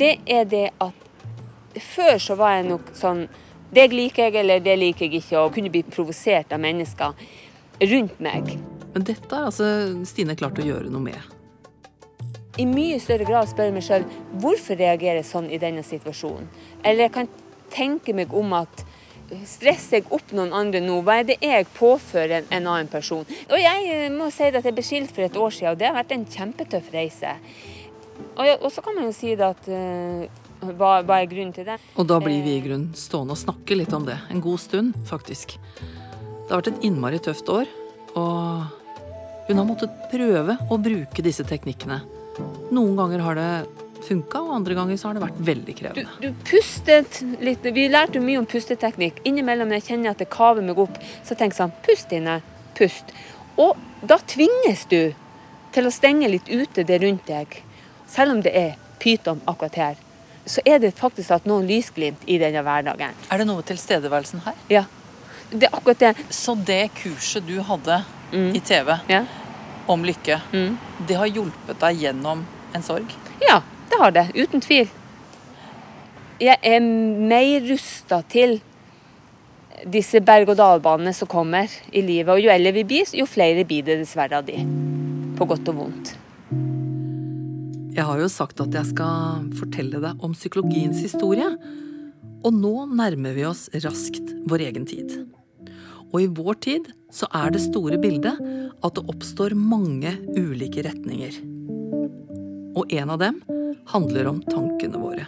det 0.00 0.18
er 0.28 0.48
det 0.48 0.66
at 0.80 1.80
før 1.80 2.18
så 2.20 2.36
var 2.40 2.58
jeg 2.58 2.68
nok 2.72 2.92
sånn 2.98 3.28
Det 3.70 3.84
liker 3.92 4.26
jeg, 4.26 4.34
eller 4.40 4.58
det 4.58 4.72
liker 4.80 5.06
jeg 5.06 5.20
ikke, 5.20 5.38
og 5.38 5.52
kunne 5.54 5.70
bli 5.70 5.84
provosert 5.86 6.50
av 6.50 6.58
mennesker 6.58 7.12
rundt 7.92 8.16
meg. 8.18 8.56
Men 8.94 9.04
dette 9.06 9.30
har 9.30 9.46
altså 9.46 9.68
Stine 10.10 10.34
klart 10.34 10.58
å 10.58 10.64
gjøre 10.66 10.90
noe 10.90 11.04
med. 11.04 11.36
I 12.58 12.66
mye 12.66 12.98
større 12.98 13.28
grad 13.28 13.46
spørre 13.48 13.70
meg 13.76 13.86
sjøl 13.86 14.02
hvorfor 14.42 14.74
reagerer 14.80 15.20
jeg 15.20 15.28
sånn 15.28 15.46
i 15.54 15.60
denne 15.62 15.84
situasjonen. 15.86 16.48
Eller 16.82 17.06
jeg 17.06 17.14
kan 17.14 17.30
tenke 17.70 18.16
meg 18.16 18.34
om 18.34 18.56
at 18.58 18.82
Stresser 19.46 20.00
jeg 20.00 20.08
opp 20.10 20.32
noen 20.34 20.54
andre 20.56 20.80
nå? 20.82 21.00
Hva 21.06 21.20
er 21.20 21.28
det 21.28 21.36
jeg 21.44 21.68
påfører 21.76 22.40
en, 22.40 22.48
en 22.50 22.70
annen 22.72 22.90
person? 22.90 23.22
Og 23.46 23.58
jeg 23.60 23.90
eh, 23.94 24.08
må 24.10 24.30
si 24.34 24.48
at 24.48 24.64
jeg 24.66 24.74
ble 24.74 24.84
skilt 24.86 25.14
for 25.14 25.26
et 25.26 25.38
år 25.38 25.54
siden, 25.54 25.74
og 25.74 25.80
det 25.80 25.86
har 25.86 25.98
vært 26.00 26.14
en 26.16 26.26
kjempetøff 26.26 26.90
reise. 26.94 27.36
Og, 28.34 28.46
og 28.58 28.68
så 28.74 28.82
kan 28.84 28.98
man 28.98 29.06
jo 29.06 29.14
si 29.14 29.32
at 29.38 29.70
eh, 29.70 30.26
hva, 30.60 30.90
hva 31.06 31.20
er 31.20 31.30
grunnen 31.30 31.54
til 31.56 31.68
det? 31.68 31.78
Og 31.96 32.08
da 32.10 32.18
blir 32.22 32.42
vi 32.44 32.56
i 32.58 32.64
grunn 32.64 32.90
stående 32.98 33.36
og 33.36 33.40
snakke 33.40 33.78
litt 33.78 33.94
om 33.96 34.04
det. 34.08 34.18
En 34.32 34.42
god 34.44 34.60
stund, 34.60 34.98
faktisk. 35.08 35.56
Det 35.60 36.50
har 36.50 36.60
vært 36.60 36.72
et 36.74 36.86
innmari 36.90 37.20
tøft 37.22 37.48
år, 37.52 37.70
og 38.18 39.46
hun 39.46 39.60
har 39.62 39.66
måttet 39.68 39.94
prøve 40.10 40.58
å 40.66 40.80
bruke 40.82 41.24
disse 41.24 41.46
teknikkene. 41.46 42.00
Noen 42.74 42.98
ganger 42.98 43.24
har 43.24 43.38
det 43.38 43.50
funka, 44.04 44.40
og 44.40 44.54
andre 44.56 44.74
ganger 44.74 44.96
så 45.00 45.08
har 45.08 45.14
det 45.18 45.22
vært 45.22 45.40
veldig 45.46 45.74
krevende. 45.78 46.08
du 46.20 46.32
pustet 46.44 47.20
litt 47.40 47.62
Vi 47.62 47.88
lærte 47.88 48.20
mye 48.20 48.38
om 48.38 48.46
pusteteknikk. 48.46 49.20
Innimellom 49.24 49.68
når 49.68 49.80
jeg 49.80 49.86
kjenner 49.90 50.10
at 50.10 50.18
det 50.18 50.30
kaver 50.30 50.62
meg 50.62 50.78
opp, 50.78 50.98
så 51.24 51.34
tenker 51.34 51.54
jeg 51.56 51.60
sånn 51.62 51.72
Pust, 51.86 52.12
inne. 52.12 52.40
Pust. 52.78 53.12
Og 53.56 53.76
da 54.02 54.16
tvinges 54.18 54.86
du 54.90 55.12
til 55.72 55.86
å 55.86 55.90
stenge 55.94 56.28
litt 56.28 56.48
ute 56.48 56.84
det 56.84 57.00
rundt 57.02 57.26
deg. 57.26 57.62
Selv 58.10 58.32
om 58.32 58.40
det 58.42 58.54
er 58.56 58.76
pyton 58.98 59.40
akkurat 59.46 59.74
her, 59.78 59.96
så 60.46 60.60
er 60.66 60.78
det 60.82 60.94
faktisk 60.98 61.30
at 61.30 61.44
noen 61.46 61.66
lysglimt 61.68 62.22
i 62.26 62.38
denne 62.40 62.62
hverdagen. 62.66 63.12
Er 63.30 63.38
det 63.38 63.46
noe 63.46 63.60
med 63.60 63.68
tilstedeværelsen 63.68 64.40
her? 64.46 64.56
Ja. 64.72 64.84
Det 65.50 65.68
er 65.68 65.74
akkurat 65.76 65.98
det. 65.98 66.14
Så 66.30 66.54
det 66.54 66.90
kurset 67.02 67.46
du 67.46 67.60
hadde 67.66 68.00
i 68.32 68.60
TV 68.62 68.96
Ja. 69.08 69.24
om 69.88 70.02
lykke, 70.06 70.40
det 71.06 71.16
har 71.18 71.26
hjulpet 71.26 71.78
deg 71.80 71.96
gjennom 71.98 72.44
en 72.74 72.82
sorg? 72.82 73.10
Ja, 73.42 73.60
det 73.90 74.00
har 74.00 74.16
det. 74.16 74.26
Uten 74.34 74.62
tvil. 74.64 74.90
Jeg 76.40 76.56
er 76.64 76.80
mer 76.80 77.66
rusta 77.68 78.22
til 78.32 78.60
disse 79.88 80.20
berg-og-dal-banene 80.24 81.12
som 81.16 81.28
kommer 81.30 81.68
i 81.92 82.02
livet. 82.04 82.32
Og 82.34 82.42
jo 82.44 82.52
eldre 82.52 82.72
vi 82.76 82.86
blir, 82.88 83.08
jo 83.16 83.26
flere 83.28 83.64
blir 83.68 83.84
det 83.86 84.00
dessverre 84.02 84.40
av 84.40 84.48
de. 84.48 84.58
På 85.36 85.48
godt 85.48 85.68
og 85.72 85.82
vondt. 85.82 86.14
Jeg 87.90 88.06
har 88.06 88.20
jo 88.22 88.30
sagt 88.30 88.60
at 88.62 88.74
jeg 88.76 88.92
skal 88.92 89.50
fortelle 89.58 90.00
deg 90.02 90.24
om 90.24 90.32
psykologiens 90.36 91.00
historie. 91.02 91.48
Og 92.40 92.56
nå 92.56 92.86
nærmer 92.96 93.36
vi 93.36 93.44
oss 93.48 93.66
raskt 93.84 94.32
vår 94.48 94.68
egen 94.70 94.86
tid. 94.88 95.12
Og 96.10 96.22
i 96.24 96.30
vår 96.30 96.56
tid 96.64 96.88
så 97.14 97.28
er 97.36 97.52
det 97.52 97.62
store 97.66 97.98
bildet 98.00 98.38
at 98.80 98.96
det 98.96 99.04
oppstår 99.12 99.54
mange 99.58 100.14
ulike 100.38 100.84
retninger. 100.86 101.36
Og 102.78 102.92
en 102.96 103.12
av 103.12 103.20
dem 103.20 103.40
handler 103.90 104.26
om 104.30 104.40
tankene 104.42 104.98
våre. 104.98 105.26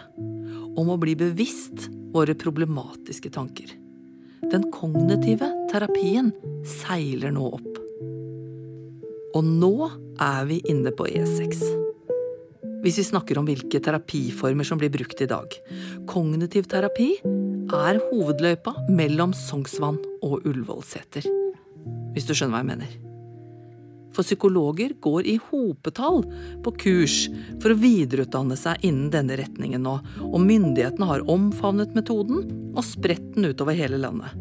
Om 0.77 0.89
å 0.89 0.99
bli 0.99 1.15
bevisst 1.19 1.89
våre 2.13 2.35
problematiske 2.35 3.31
tanker. 3.33 3.71
Den 4.51 4.69
kognitive 4.73 5.49
terapien 5.71 6.31
seiler 6.67 7.33
nå 7.33 7.47
opp. 7.57 7.79
Og 9.33 9.45
nå 9.47 9.73
er 10.21 10.43
vi 10.49 10.59
inne 10.69 10.93
på 10.95 11.07
E6. 11.09 11.63
Hvis 12.83 12.99
vi 12.99 13.07
snakker 13.07 13.39
om 13.39 13.47
hvilke 13.47 13.79
terapiformer 13.81 14.67
som 14.67 14.81
blir 14.81 14.91
brukt 14.93 15.21
i 15.23 15.29
dag. 15.29 15.55
Kognitiv 16.09 16.67
terapi 16.71 17.13
er 17.23 18.01
hovedløypa 18.09 18.75
mellom 18.91 19.33
Sognsvann 19.37 20.01
og 20.21 20.43
Ullevålseter. 20.43 21.25
Hvis 22.13 22.27
du 22.27 22.35
skjønner 22.35 22.59
hva 22.59 22.63
jeg 22.63 22.71
mener. 22.75 23.02
For 24.13 24.25
psykologer 24.25 24.93
går 25.01 25.27
i 25.27 25.39
hopetall 25.49 26.21
på 26.63 26.73
kurs 26.83 27.17
for 27.61 27.73
å 27.73 27.79
videreutdanne 27.81 28.57
seg 28.59 28.85
innen 28.85 29.11
denne 29.13 29.37
retningen 29.39 29.85
nå, 29.85 29.97
og 30.29 30.39
myndighetene 30.43 31.09
har 31.09 31.25
omfavnet 31.31 31.95
metoden 31.97 32.45
og 32.73 32.83
spredt 32.85 33.33
den 33.35 33.49
utover 33.49 33.77
hele 33.77 33.99
landet. 34.01 34.33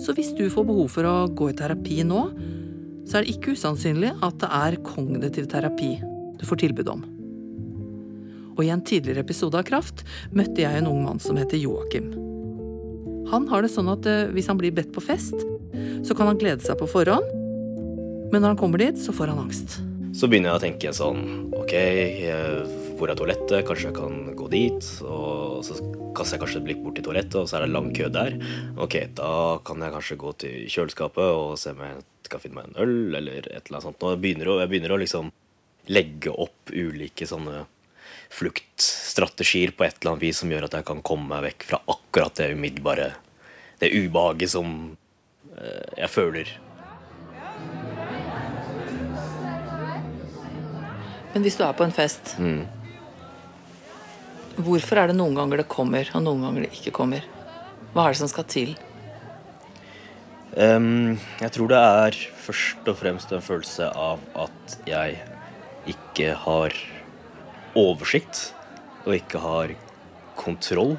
Så 0.00 0.12
hvis 0.16 0.32
du 0.36 0.46
får 0.52 0.68
behov 0.68 0.92
for 0.92 1.08
å 1.08 1.16
gå 1.32 1.50
i 1.50 1.56
terapi 1.56 2.02
nå, 2.06 2.22
så 3.06 3.18
er 3.18 3.24
det 3.24 3.36
ikke 3.36 3.54
usannsynlig 3.56 4.12
at 4.24 4.40
det 4.42 4.50
er 4.52 4.80
kognitiv 4.84 5.48
terapi 5.52 5.94
du 6.36 6.44
får 6.48 6.64
tilbud 6.64 6.90
om. 6.92 7.04
Og 8.56 8.64
i 8.64 8.72
en 8.72 8.84
tidligere 8.84 9.24
episode 9.24 9.58
av 9.60 9.66
Kraft 9.68 10.02
møtte 10.36 10.64
jeg 10.64 10.80
en 10.80 10.88
ung 10.90 11.02
mann 11.04 11.20
som 11.22 11.36
heter 11.38 11.60
Joakim. 11.60 12.10
Han 13.30 13.48
har 13.50 13.64
det 13.64 13.72
sånn 13.72 13.90
at 13.90 14.06
eh, 14.08 14.28
hvis 14.32 14.48
han 14.50 14.58
blir 14.60 14.74
bedt 14.74 14.92
på 14.94 15.02
fest, 15.04 15.34
så 16.06 16.14
kan 16.14 16.30
han 16.30 16.38
glede 16.40 16.62
seg 16.64 16.78
på 16.78 16.88
forhånd, 16.88 17.26
men 18.32 18.40
når 18.40 18.54
han 18.54 18.58
kommer 18.60 18.82
dit, 18.82 18.98
så 19.00 19.14
får 19.14 19.32
han 19.32 19.44
angst. 19.46 19.78
Så 20.16 20.28
begynner 20.30 20.54
jeg 20.54 20.58
å 20.58 20.62
tenke 20.62 20.92
sånn 20.96 21.24
Ok, 21.56 21.72
eh, 21.76 22.62
hvor 22.96 23.10
er 23.12 23.18
toalettet? 23.18 23.66
Kanskje 23.68 23.90
jeg 23.90 23.96
kan 23.98 24.30
gå 24.38 24.46
dit? 24.52 24.88
Og 25.04 25.60
så 25.66 25.76
kaster 26.16 26.36
jeg 26.36 26.42
kanskje 26.44 26.60
et 26.62 26.66
blikk 26.68 26.82
bort 26.84 26.96
til 26.96 27.04
toalettet, 27.04 27.36
og 27.42 27.50
så 27.50 27.58
er 27.58 27.66
det 27.66 27.74
lang 27.74 27.90
kø 27.96 28.08
der. 28.12 28.38
Ok, 28.80 28.96
da 29.18 29.30
kan 29.66 29.84
jeg 29.84 29.94
kanskje 29.96 30.18
gå 30.22 30.32
til 30.40 30.68
kjøleskapet 30.72 31.26
og 31.26 31.56
se 31.60 31.74
om 31.76 31.82
jeg 31.84 32.04
kan 32.32 32.42
finne 32.42 32.60
meg 32.60 32.70
en 32.70 32.80
øl, 32.86 33.18
eller 33.18 33.44
et 33.44 33.50
eller 33.50 33.76
annet 33.76 33.88
sånt. 33.90 34.06
Og 34.06 34.14
jeg 34.14 34.22
begynner 34.24 34.52
å, 34.52 34.58
jeg 34.62 34.72
begynner 34.72 34.96
å 34.96 35.00
liksom 35.02 35.32
legge 35.92 36.32
opp 36.32 36.72
ulike 36.72 37.28
sånne 37.28 37.66
fluktstrategier 38.32 39.74
på 39.76 39.86
et 39.86 40.00
eller 40.00 40.14
annet 40.14 40.24
vis 40.26 40.40
som 40.42 40.50
gjør 40.50 40.66
at 40.66 40.78
jeg 40.78 40.88
kan 40.88 41.02
komme 41.06 41.28
meg 41.30 41.44
vekk 41.50 41.66
fra 41.68 41.82
akkurat 41.92 42.40
det 42.40 42.52
umiddelbare, 42.56 43.10
det 43.82 43.92
ubehaget 43.94 44.54
som 44.56 44.70
eh, 45.58 46.00
jeg 46.00 46.10
føler. 46.10 46.56
Men 51.36 51.44
hvis 51.44 51.58
du 51.60 51.66
er 51.66 51.74
på 51.76 51.84
en 51.84 51.90
fest, 51.92 52.30
hvorfor 54.56 54.96
er 55.02 55.10
det 55.10 55.18
noen 55.18 55.34
ganger 55.36 55.60
det 55.60 55.66
kommer, 55.68 56.08
og 56.16 56.22
noen 56.24 56.46
ganger 56.46 56.64
det 56.64 56.70
ikke 56.78 56.94
kommer? 56.96 57.26
Hva 57.92 58.06
er 58.06 58.14
det 58.14 58.20
som 58.22 58.30
skal 58.32 58.46
til? 58.48 58.72
Um, 60.56 61.18
jeg 61.42 61.52
tror 61.52 61.68
det 61.68 61.82
er 61.84 62.16
først 62.40 62.88
og 62.88 62.96
fremst 63.02 63.36
en 63.36 63.44
følelse 63.44 63.90
av 63.92 64.24
at 64.46 64.78
jeg 64.88 65.20
ikke 65.92 66.32
har 66.40 66.80
oversikt 67.76 68.46
og 69.04 69.18
ikke 69.18 69.44
har 69.44 69.76
kontroll. 70.40 70.96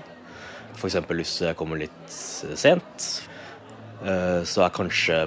F.eks. 0.78 1.00
hvis 1.02 1.38
jeg 1.48 1.58
kommer 1.58 1.82
litt 1.82 2.14
sent, 2.14 3.08
eh, 4.06 4.46
så 4.46 4.68
er 4.68 4.78
kanskje 4.78 5.24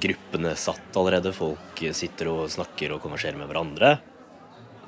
gruppene 0.00 0.56
satt 0.56 0.96
allerede. 0.96 1.36
Folk 1.36 1.84
sitter 1.92 2.32
og 2.32 2.48
snakker 2.56 2.96
og 2.96 3.04
konverserer 3.04 3.36
med 3.36 3.52
hverandre. 3.52 3.98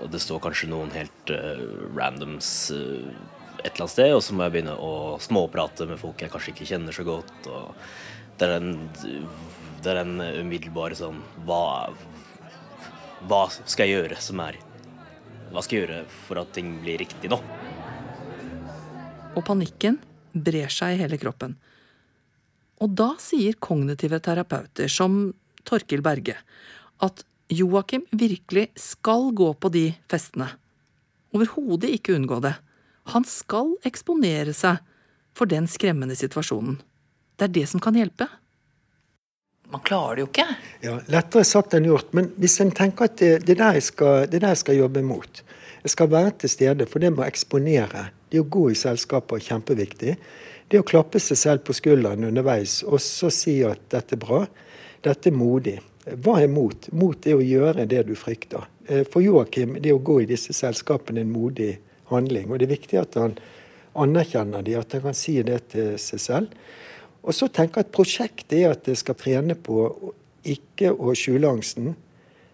Og 0.02 0.10
det 0.12 0.20
står 0.22 0.42
kanskje 0.42 0.70
noen 0.72 0.90
helt 0.94 1.30
uh, 1.30 1.62
randoms 1.94 2.72
uh, 2.74 3.12
et 3.62 3.70
eller 3.70 3.84
annet 3.84 3.94
sted, 3.94 4.14
og 4.16 4.22
så 4.24 4.34
må 4.34 4.46
jeg 4.46 4.56
begynne 4.56 4.74
å 4.74 5.20
småprate 5.22 5.86
med 5.86 6.00
folk 6.00 6.22
jeg 6.22 6.32
kanskje 6.32 6.54
ikke 6.54 6.68
kjenner 6.72 6.96
så 6.96 7.06
godt. 7.06 7.46
og 7.46 7.76
det 8.40 8.48
er 8.48 8.56
en, 8.56 8.72
det 9.84 9.90
er 9.92 10.00
en 10.00 10.16
umiddelbare 10.42 10.96
sånn 10.98 11.20
hva, 11.46 11.92
hva 13.28 13.42
skal 13.52 13.86
jeg 13.86 14.00
gjøre 14.00 14.18
som 14.24 14.40
er 14.42 14.58
Hva 15.52 15.62
skal 15.62 15.76
jeg 15.76 15.84
gjøre 15.84 16.00
for 16.24 16.40
at 16.40 16.50
ting 16.56 16.72
blir 16.82 16.98
riktig 17.02 17.30
nå? 17.30 17.38
Og 19.36 19.44
panikken 19.46 20.00
brer 20.32 20.72
seg 20.72 20.96
i 20.96 21.02
hele 21.02 21.18
kroppen. 21.20 21.54
Og 22.82 22.94
da 22.98 23.12
sier 23.20 23.58
kognitive 23.60 24.18
terapeuter 24.24 24.90
som 24.90 25.26
Torkil 25.68 26.02
Berge 26.04 26.38
at 27.04 27.22
Joakim 27.52 28.04
virkelig 28.10 28.70
skal 28.78 29.30
gå 29.36 29.52
på 29.54 29.70
de 29.72 29.86
festene. 30.10 30.48
Overhodet 31.32 31.90
ikke 31.92 32.16
unngå 32.16 32.40
det. 32.44 32.54
Han 33.12 33.24
skal 33.28 33.74
eksponere 33.88 34.54
seg 34.56 34.80
for 35.36 35.50
den 35.50 35.66
skremmende 35.68 36.16
situasjonen. 36.16 36.78
Det 37.36 37.48
er 37.48 37.54
det 37.56 37.66
som 37.70 37.82
kan 37.82 37.96
hjelpe. 37.96 38.28
Man 39.72 39.80
klarer 39.80 40.18
det 40.18 40.24
jo 40.24 40.28
ikke. 40.28 40.46
Ja, 40.84 40.98
Lettere 41.10 41.44
sagt 41.48 41.74
enn 41.74 41.88
gjort. 41.88 42.10
Men 42.16 42.28
hvis 42.40 42.58
en 42.60 42.72
tenker 42.76 43.08
at 43.08 43.16
det, 43.20 43.32
det, 43.48 43.56
der 43.60 43.78
jeg 43.78 43.86
skal, 43.88 44.26
det 44.28 44.42
der 44.42 44.52
jeg 44.52 44.60
skal 44.60 44.80
jobbe 44.82 45.04
mot 45.06 45.42
Jeg 45.82 45.90
skal 45.90 46.10
være 46.12 46.34
til 46.38 46.50
stede, 46.52 46.86
for 46.86 47.02
det 47.02 47.10
med 47.10 47.24
å 47.24 47.26
eksponere, 47.26 48.10
det 48.30 48.38
å 48.38 48.46
gå 48.46 48.68
i 48.70 48.76
selskaper 48.78 49.40
er 49.40 49.46
kjempeviktig. 49.48 50.12
Det 50.70 50.78
å 50.78 50.86
klappe 50.86 51.18
seg 51.18 51.40
selv 51.40 51.64
på 51.66 51.74
skulderen 51.74 52.28
underveis 52.28 52.82
og 52.86 53.00
så 53.02 53.32
si 53.34 53.58
at 53.66 53.80
dette 53.90 54.14
er 54.14 54.20
bra, 54.22 54.44
dette 55.02 55.32
er 55.32 55.34
modig. 55.34 55.80
Hva 56.02 56.40
er 56.42 56.50
mot? 56.50 56.88
Mot 56.98 57.26
er 57.26 57.38
å 57.38 57.44
gjøre 57.44 57.86
det 57.86 58.02
du 58.08 58.14
frykter. 58.18 58.66
Eh, 58.88 59.04
For 59.06 59.22
Joakim, 59.22 59.76
det 59.82 59.94
å 59.94 60.02
gå 60.02 60.22
i 60.22 60.30
disse 60.30 60.54
selskapene 60.56 61.22
er 61.22 61.26
en 61.26 61.34
modig 61.34 61.76
handling. 62.10 62.50
Og 62.50 62.58
det 62.58 62.66
er 62.66 62.74
viktig 62.74 62.98
at 62.98 63.18
han 63.20 63.36
anerkjenner 63.94 64.64
det, 64.66 64.76
at 64.80 64.96
han 64.96 65.04
kan 65.06 65.16
si 65.16 65.36
det 65.46 65.60
til 65.74 65.94
seg 66.00 66.20
selv. 66.20 66.56
Og 67.22 67.36
så 67.36 67.46
tenker 67.46 67.80
jeg 67.80 67.86
at 67.86 67.94
prosjektet 67.94 68.56
er 68.58 68.74
at 68.74 68.88
jeg 68.88 68.98
skal 68.98 69.18
trene 69.18 69.54
på 69.54 69.84
ikke 70.42 70.90
å 70.90 71.14
skjule 71.14 71.52
angsten. 71.54 71.92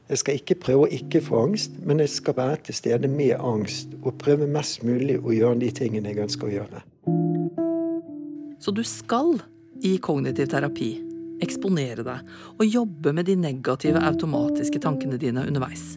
Jeg 0.09 0.21
skal 0.23 0.41
ikke 0.41 0.59
prøve 0.61 0.85
å 0.85 0.93
ikke 0.93 1.23
få 1.25 1.43
angst, 1.47 1.81
men 1.85 2.01
jeg 2.05 2.13
skal 2.13 2.37
være 2.37 2.61
til 2.69 2.77
stede 2.77 3.09
med 3.13 3.37
angst 3.41 3.97
og 4.03 4.17
prøve 4.21 4.49
mest 4.49 4.85
mulig 4.85 5.19
å 5.21 5.33
gjøre 5.33 5.61
de 5.65 5.73
tingene 5.73 6.13
jeg 6.13 6.25
ønsker 6.29 6.49
å 6.49 6.55
gjøre. 6.59 6.85
Så 8.61 8.73
du 8.77 8.85
skal 8.85 9.39
i 9.85 9.97
kognitiv 10.03 10.51
terapi 10.53 11.08
eksponere 11.45 12.05
deg 12.07 12.33
og 12.57 12.67
jobbe 12.67 13.13
med 13.17 13.29
de 13.29 13.37
negative 13.39 14.03
automatiske 14.03 14.81
tankene 14.83 15.19
dine 15.21 15.45
underveis. 15.47 15.97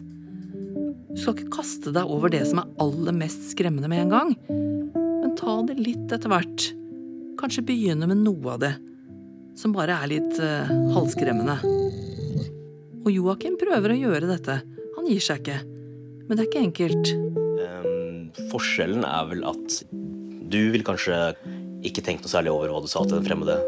Du 1.12 1.18
skal 1.20 1.36
ikke 1.36 1.52
kaste 1.58 1.92
deg 1.92 2.08
over 2.08 2.32
det 2.32 2.44
som 2.48 2.62
er 2.62 2.70
aller 2.82 3.16
mest 3.16 3.50
skremmende 3.52 3.90
med 3.92 4.06
en 4.06 4.14
gang, 4.14 4.30
men 4.48 5.34
ta 5.38 5.58
det 5.68 5.76
litt 5.80 6.14
etter 6.14 6.32
hvert. 6.32 6.70
Kanskje 7.40 7.66
begynne 7.68 8.08
med 8.08 8.22
noe 8.22 8.54
av 8.54 8.62
det 8.62 8.72
som 9.58 9.74
bare 9.74 9.98
er 10.00 10.08
litt 10.08 10.38
uh, 10.40 10.70
halvskremmende. 10.94 11.58
Og 13.02 13.10
Joakim 13.12 13.58
prøver 13.60 13.92
å 13.92 13.98
gjøre 13.98 14.30
dette. 14.30 14.62
Han 14.96 15.10
gir 15.10 15.20
seg 15.20 15.42
ikke. 15.42 15.58
Men 16.28 16.38
det 16.38 16.44
er 16.44 16.48
ikke 16.48 16.64
enkelt. 16.68 17.12
Um, 17.60 18.48
forskjellen 18.52 19.04
er 19.04 19.28
vel 19.34 19.44
at 19.52 19.82
du 20.52 20.62
vil 20.72 20.86
kanskje 20.86 21.18
ikke 21.84 22.04
tenke 22.04 22.24
noe 22.24 22.32
særlig 22.32 22.54
over 22.54 22.72
hva 22.72 22.82
du 22.84 22.88
sa 22.88 23.04
til 23.04 23.18
den 23.18 23.26
fremmede 23.26 23.58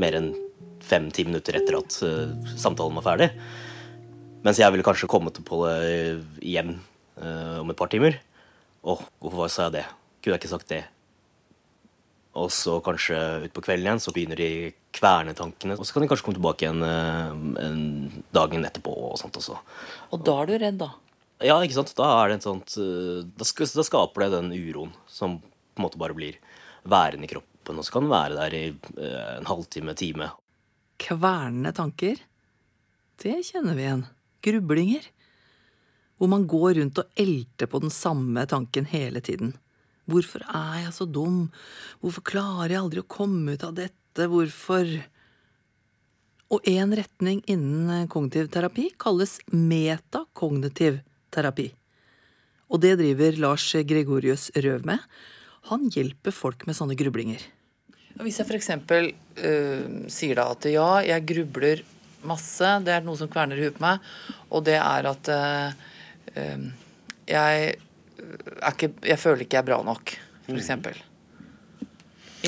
mer 0.00 0.16
enn 0.18 0.30
fem-ti 0.88 1.26
minutter 1.28 1.58
etter 1.58 1.78
at 1.78 1.98
eh, 2.06 2.52
samtalen 2.56 2.96
var 3.00 3.06
ferdig. 3.10 3.32
Mens 4.46 4.60
jeg 4.60 4.70
ville 4.72 4.86
kanskje 4.86 5.10
kommet 5.10 5.40
på 5.44 5.64
det 5.66 6.20
hjem 6.46 6.76
uh, 7.18 7.58
om 7.58 7.72
et 7.72 7.78
par 7.78 7.90
timer. 7.90 8.20
Å, 8.86 8.94
hvorfor 9.18 9.50
sa 9.50 9.66
jeg 9.66 9.80
det? 9.80 9.82
Kunne 10.22 10.36
jeg 10.36 10.42
ikke 10.44 10.52
sagt 10.52 10.70
det? 10.70 10.84
Og 12.38 12.52
så 12.54 12.76
kanskje 12.86 13.18
utpå 13.48 13.64
kvelden 13.66 13.88
igjen 13.88 14.02
så 14.04 14.14
begynner 14.14 14.38
de 14.38 14.70
kvernetankene. 14.94 15.74
Og 15.74 15.82
så 15.82 15.96
kan 15.96 16.04
de 16.04 16.10
kanskje 16.12 16.28
komme 16.28 16.38
tilbake 16.38 16.64
igjen 16.68 16.86
uh, 16.86 17.34
en 17.64 17.82
dagen 18.34 18.64
etterpå 18.68 18.94
og 19.10 19.18
sånt 19.18 19.36
også. 19.42 19.58
Og 20.14 20.22
da 20.22 20.38
er 20.38 20.50
du 20.52 20.56
redd, 20.62 20.80
da? 20.84 20.92
Ja, 21.42 21.58
ikke 21.58 21.80
sant? 21.80 21.92
Da 21.98 22.06
er 22.20 22.30
det 22.30 22.38
en 22.38 22.46
sånt 22.46 22.78
uh, 22.78 23.26
Da, 23.26 23.46
da 23.46 23.86
skaper 23.90 24.24
det 24.24 24.32
den 24.38 24.54
uroen 24.54 24.94
som 25.10 25.40
på 25.42 25.82
en 25.82 25.88
måte 25.88 26.00
bare 26.00 26.14
blir 26.14 26.38
værende 26.88 27.26
i 27.26 27.34
kroppen. 27.34 27.57
Og 27.76 27.84
så 27.84 27.92
kan 27.92 28.06
den 28.06 28.14
være 28.14 28.38
der 28.38 28.56
i 28.56 28.64
eh, 28.70 29.36
en 29.36 29.48
halvtime, 29.48 29.94
time. 29.98 30.30
Kvernende 30.98 31.74
tanker, 31.76 32.18
det 33.22 33.36
kjenner 33.50 33.76
vi 33.76 33.84
igjen. 33.84 34.04
Grublinger. 34.46 35.06
Hvor 36.18 36.30
man 36.30 36.46
går 36.50 36.78
rundt 36.78 36.98
og 37.02 37.18
elter 37.18 37.70
på 37.70 37.80
den 37.82 37.92
samme 37.94 38.44
tanken 38.50 38.88
hele 38.90 39.20
tiden. 39.22 39.52
Hvorfor 40.08 40.42
er 40.46 40.84
jeg 40.86 40.94
så 40.96 41.04
dum? 41.04 41.48
Hvorfor 42.00 42.24
klarer 42.26 42.72
jeg 42.72 42.80
aldri 42.80 43.02
å 43.02 43.10
komme 43.10 43.54
ut 43.54 43.66
av 43.66 43.76
dette? 43.76 44.26
Hvorfor 44.30 44.88
Og 46.48 46.64
en 46.64 46.94
retning 46.96 47.42
innen 47.44 48.06
kognitiv 48.08 48.46
terapi 48.48 48.86
kalles 48.96 49.36
metakognitiv 49.52 51.02
terapi. 51.28 51.66
Og 52.72 52.80
det 52.80 52.94
driver 53.00 53.36
Lars 53.36 53.66
Gregorius 53.84 54.48
Røv 54.56 54.86
med. 54.88 55.02
Han 55.68 55.90
hjelper 55.92 56.32
folk 56.32 56.64
med 56.64 56.78
sånne 56.78 56.96
grublinger. 56.96 57.42
Hvis 58.24 58.40
jeg 58.40 58.48
f.eks. 58.48 58.72
Uh, 59.38 60.06
sier 60.10 60.38
da 60.40 60.48
at 60.50 60.66
ja, 60.70 60.88
jeg 61.06 61.26
grubler 61.28 61.84
masse, 62.26 62.70
det 62.82 62.96
er 62.96 63.04
noe 63.06 63.18
som 63.18 63.30
kverner 63.30 63.58
i 63.58 63.68
huet 63.68 63.76
på 63.76 63.84
meg, 63.84 64.08
og 64.50 64.64
det 64.66 64.74
er 64.80 65.06
at 65.06 65.30
uh, 65.30 65.68
jeg, 67.28 67.76
er 67.78 68.72
ikke, 68.72 68.90
jeg 69.06 69.20
føler 69.22 69.44
ikke 69.44 69.60
jeg 69.60 69.62
er 69.62 69.68
bra 69.70 69.78
nok, 69.86 70.14
f.eks. 70.48 71.04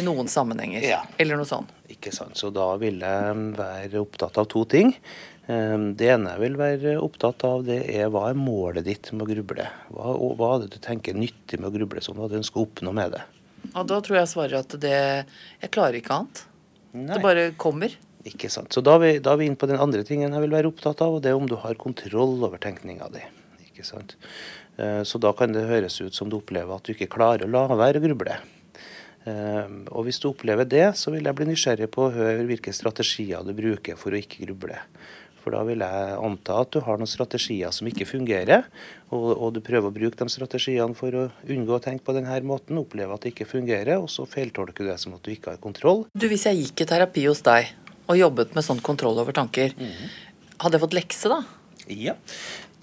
I 0.01 0.05
noen 0.07 0.31
sammenhenger. 0.31 0.85
Ja. 0.87 1.01
Eller 1.23 1.39
noe 1.39 1.49
sånt. 1.49 1.71
Ikke 1.91 2.13
sant. 2.15 2.39
Så 2.39 2.53
da 2.55 2.69
vil 2.79 3.03
jeg 3.03 3.47
være 3.59 4.03
opptatt 4.03 4.39
av 4.39 4.47
to 4.51 4.63
ting. 4.71 4.93
Det 5.51 6.07
ene 6.07 6.37
jeg 6.37 6.43
vil 6.45 6.59
være 6.61 6.93
opptatt 7.03 7.43
av, 7.49 7.65
det 7.67 7.81
er 7.91 8.13
hva 8.15 8.29
er 8.31 8.39
målet 8.39 8.87
ditt 8.87 9.11
med 9.11 9.27
å 9.27 9.31
gruble? 9.33 9.67
Hva, 9.91 10.15
hva 10.39 10.53
er 10.55 10.63
det 10.63 10.77
du 10.77 10.79
tenker 10.85 11.17
er 11.17 11.19
nyttig 11.19 11.59
med 11.59 11.73
å 11.73 11.75
gruble, 11.75 12.03
som 12.07 12.15
du 12.21 12.39
ønsker 12.39 12.63
å 12.63 12.69
oppnå 12.69 12.95
med 12.95 13.17
det? 13.17 13.25
Ja, 13.75 13.83
da 13.87 13.99
tror 14.03 14.17
jeg 14.17 14.25
jeg 14.25 14.33
svarer 14.35 14.61
at 14.65 14.77
det 14.83 14.95
Jeg 14.95 15.71
klarer 15.71 15.99
ikke 16.01 16.15
annet. 16.17 16.45
Nei. 16.93 17.15
Det 17.15 17.23
bare 17.23 17.45
kommer. 17.61 17.93
Ikke 18.27 18.51
sant. 18.53 18.73
Så 18.75 18.83
da 18.85 18.97
er, 18.99 19.03
vi, 19.05 19.11
da 19.23 19.33
er 19.33 19.41
vi 19.41 19.47
inne 19.49 19.57
på 19.61 19.69
den 19.71 19.81
andre 19.81 20.03
tingen 20.05 20.33
jeg 20.35 20.43
vil 20.45 20.53
være 20.53 20.69
opptatt 20.73 21.01
av, 21.05 21.15
og 21.17 21.23
det 21.25 21.31
er 21.31 21.39
om 21.39 21.47
du 21.49 21.55
har 21.63 21.79
kontroll 21.81 22.43
over 22.45 22.61
tenkninga 22.61 23.09
di. 23.15 23.23
Ikke 23.71 23.87
sant. 23.87 24.17
Eh, 24.77 25.03
Så 25.09 25.21
da 25.23 25.33
kan 25.37 25.53
det 25.55 25.69
høres 25.71 26.01
ut 26.03 26.15
som 26.17 26.29
du 26.29 26.37
opplever 26.41 26.75
at 26.77 26.85
du 26.85 26.93
ikke 26.93 27.09
klarer 27.15 27.47
å 27.47 27.53
la 27.53 27.63
være 27.73 28.03
å 28.03 28.05
gruble. 28.05 28.37
Eh, 29.25 29.67
Og 29.89 30.05
hvis 30.05 30.21
du 30.21 30.29
opplever 30.33 30.69
det, 30.69 30.97
så 31.01 31.13
vil 31.15 31.25
jeg 31.25 31.37
bli 31.39 31.49
nysgjerrig 31.53 31.89
på 31.95 32.09
å 32.09 32.13
høre 32.15 32.45
hvilke 32.49 32.75
strategier 32.77 33.45
du 33.47 33.55
bruker 33.57 33.97
for 33.97 34.13
å 34.13 34.21
ikke 34.21 34.45
gruble. 34.49 34.77
For 35.51 35.59
da 35.59 35.67
vil 35.67 35.83
jeg 35.83 36.19
anta 36.23 36.57
at 36.63 36.71
du 36.71 36.79
har 36.87 37.01
noen 37.01 37.11
strategier 37.11 37.73
som 37.75 37.89
ikke 37.91 38.07
fungerer, 38.07 38.69
og, 39.11 39.25
og 39.35 39.49
du 39.57 39.59
prøver 39.67 39.91
å 39.91 39.95
bruke 39.97 40.15
de 40.15 40.31
strategiene 40.31 40.95
for 40.95 41.17
å 41.19 41.25
unngå 41.51 41.75
å 41.75 41.83
tenke 41.83 42.07
på 42.07 42.15
denne 42.15 42.37
måten, 42.47 42.79
oppleve 42.79 43.17
at 43.17 43.27
det 43.27 43.33
ikke 43.33 43.49
fungerer, 43.51 43.97
og 43.99 44.07
så 44.15 44.29
feiltolker 44.31 44.87
du 44.87 44.93
det 44.93 44.99
som 45.03 45.17
at 45.17 45.27
du 45.27 45.33
ikke 45.35 45.57
har 45.57 45.59
kontroll. 45.59 46.05
Du, 46.15 46.29
Hvis 46.31 46.47
jeg 46.47 46.61
gikk 46.61 46.85
i 46.85 46.89
terapi 46.93 47.27
hos 47.27 47.43
deg 47.43 47.73
og 48.07 48.21
jobbet 48.21 48.55
med 48.55 48.67
sånn 48.69 48.85
kontroll 48.87 49.19
over 49.19 49.35
tanker, 49.35 49.75
hadde 49.75 50.79
jeg 50.79 50.85
fått 50.87 50.99
lekse 51.01 51.35
da? 51.35 51.43
Ja, 51.91 52.15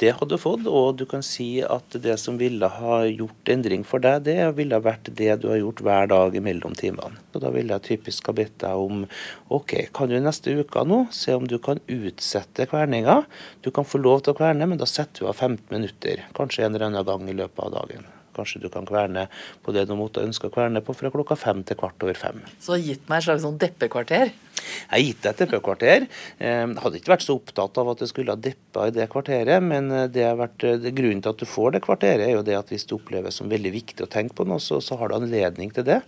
det 0.02 0.12
hadde 0.20 0.38
fått, 0.38 0.66
og 0.70 0.98
du 1.00 1.06
kan 1.10 1.24
si 1.26 1.62
at 1.66 1.96
det 2.04 2.18
som 2.22 2.38
ville 2.38 2.70
ha 2.70 3.00
gjort 3.06 3.50
endring 3.50 3.86
for 3.88 4.04
deg, 4.04 4.26
det 4.28 4.38
ville 4.58 4.78
ha 4.78 4.84
vært 4.84 5.10
det 5.18 5.40
du 5.42 5.48
har 5.52 5.62
gjort 5.62 5.82
hver 5.86 6.10
dag 6.12 6.38
mellom 6.46 6.76
timene. 6.78 7.18
Og 7.34 7.42
da 7.44 7.52
ville 7.54 7.78
jeg 7.78 7.88
typisk 7.88 8.30
ha 8.30 8.36
bedt 8.38 8.60
deg 8.64 8.84
om 8.88 9.06
OK, 9.54 9.76
kan 9.98 10.12
du 10.12 10.20
neste 10.22 10.54
uke 10.60 10.86
nå 10.86 11.06
se 11.16 11.34
om 11.38 11.48
du 11.50 11.58
kan 11.64 11.82
utsette 11.86 12.70
kverninga? 12.70 13.24
Du 13.66 13.72
kan 13.74 13.88
få 13.88 14.02
lov 14.04 14.24
til 14.24 14.36
å 14.36 14.40
kverne, 14.42 14.70
men 14.70 14.82
da 14.82 14.90
setter 14.90 15.26
du 15.26 15.32
av 15.32 15.42
15 15.42 15.66
minutter, 15.74 16.28
kanskje 16.38 16.68
en 16.68 16.76
eller 16.76 16.92
annen 16.92 17.08
gang 17.08 17.28
i 17.30 17.38
løpet 17.42 17.66
av 17.66 17.76
dagen. 17.80 18.08
Kanskje 18.38 18.62
du 18.64 18.70
kan 18.74 18.88
kverne 18.88 19.28
på 19.66 19.74
det 19.76 19.88
du 19.90 19.96
måtte 20.00 20.24
ønske 20.24 20.50
å 20.50 20.54
kverne 20.54 20.84
på 20.86 20.96
fra 20.98 21.12
klokka 21.14 21.38
fem 21.40 21.64
til 21.68 21.80
kvart 21.80 22.06
over 22.06 22.18
fem. 22.18 22.44
Så 22.64 22.78
gitt 22.80 23.08
meg 23.10 23.22
et 23.22 23.28
slags 23.30 23.46
sånn 23.46 23.58
deppekvarter? 23.62 24.32
Jeg 24.68 24.92
har 24.92 25.04
gitt 25.04 25.22
deg 25.24 25.30
et 25.32 25.42
deppekvarter. 25.44 26.06
Eh, 26.40 26.64
Jeg 26.68 26.82
hadde 26.84 27.00
ikke 27.00 27.14
vært 27.14 27.26
så 27.26 27.36
opptatt 27.38 27.78
av 27.82 27.92
at 27.92 28.02
det 28.02 28.10
skulle 28.12 28.34
ha 28.34 28.40
deppa 28.42 28.88
i 28.88 28.94
det 28.96 29.08
kvarteret, 29.14 29.64
men 29.64 29.90
eh, 29.92 30.08
det 30.12 30.26
har 30.26 30.38
vært, 30.40 30.66
grunnen 30.98 31.22
til 31.24 31.34
at 31.34 31.42
du 31.42 31.48
får 31.50 31.76
det 31.76 31.84
kvarteret, 31.86 32.26
er 32.26 32.36
jo 32.36 32.46
det 32.46 32.58
at 32.58 32.74
hvis 32.74 32.88
du 32.90 32.96
opplever 32.98 33.34
som 33.34 33.50
veldig 33.52 33.74
viktig 33.76 34.06
å 34.06 34.10
tenke 34.12 34.38
på 34.38 34.48
noe, 34.50 34.62
så, 34.64 34.80
så 34.84 34.98
har 35.00 35.12
du 35.12 35.18
anledning 35.20 35.72
til 35.76 35.88
det. 35.88 36.02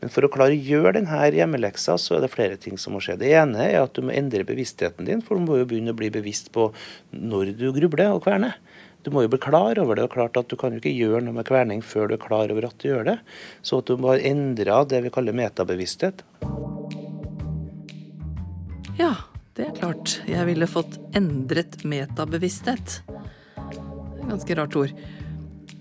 Men 0.00 0.12
for 0.12 0.26
å 0.26 0.32
klare 0.32 0.56
å 0.56 0.62
gjøre 0.72 0.96
denne 0.98 1.22
hjemmeleksa, 1.36 1.98
så 2.00 2.16
er 2.18 2.24
det 2.24 2.32
flere 2.32 2.58
ting 2.60 2.80
som 2.80 2.96
må 2.96 3.02
skje. 3.04 3.18
Det 3.20 3.32
ene 3.38 3.68
er 3.68 3.80
at 3.82 3.94
du 3.96 4.02
må 4.06 4.14
endre 4.16 4.46
bevisstheten 4.48 5.08
din, 5.08 5.22
for 5.24 5.38
du 5.38 5.46
må 5.46 5.60
jo 5.60 5.68
begynne 5.68 5.94
å 5.94 5.98
bli 5.98 6.10
bevisst 6.12 6.52
på 6.54 6.70
når 7.14 7.54
du 7.60 7.68
grubler 7.76 8.16
og 8.16 8.24
kverner. 8.26 8.58
Du 9.02 9.10
må 9.10 9.24
jo 9.24 9.32
bli 9.32 9.40
klar 9.42 9.78
over 9.82 9.98
det, 9.98 10.06
og 10.06 10.14
klart 10.14 10.36
at 10.38 10.50
du 10.50 10.54
kan 10.58 10.74
jo 10.74 10.78
ikke 10.78 10.94
gjøre 10.94 11.24
noe 11.26 11.34
med 11.34 11.46
kverning 11.48 11.82
før 11.82 12.10
du 12.10 12.14
er 12.16 12.22
klar 12.22 12.52
over 12.54 12.68
at 12.68 12.78
du 12.78 12.88
gjør 12.88 13.08
det. 13.10 13.16
Så 13.66 13.80
at 13.82 13.90
du 13.90 13.98
må 13.98 14.14
endre 14.14 14.78
det 14.90 15.02
vi 15.06 15.12
kaller 15.14 15.34
metabevissthet. 15.36 16.22
Ja, 19.00 19.14
det 19.58 19.66
er 19.66 19.74
klart. 19.80 20.20
Jeg 20.30 20.46
ville 20.46 20.70
fått 20.70 21.00
endret 21.18 21.82
metabevissthet. 21.82 23.00
Ganske 24.28 24.58
rart 24.58 24.78
ord. 24.78 24.94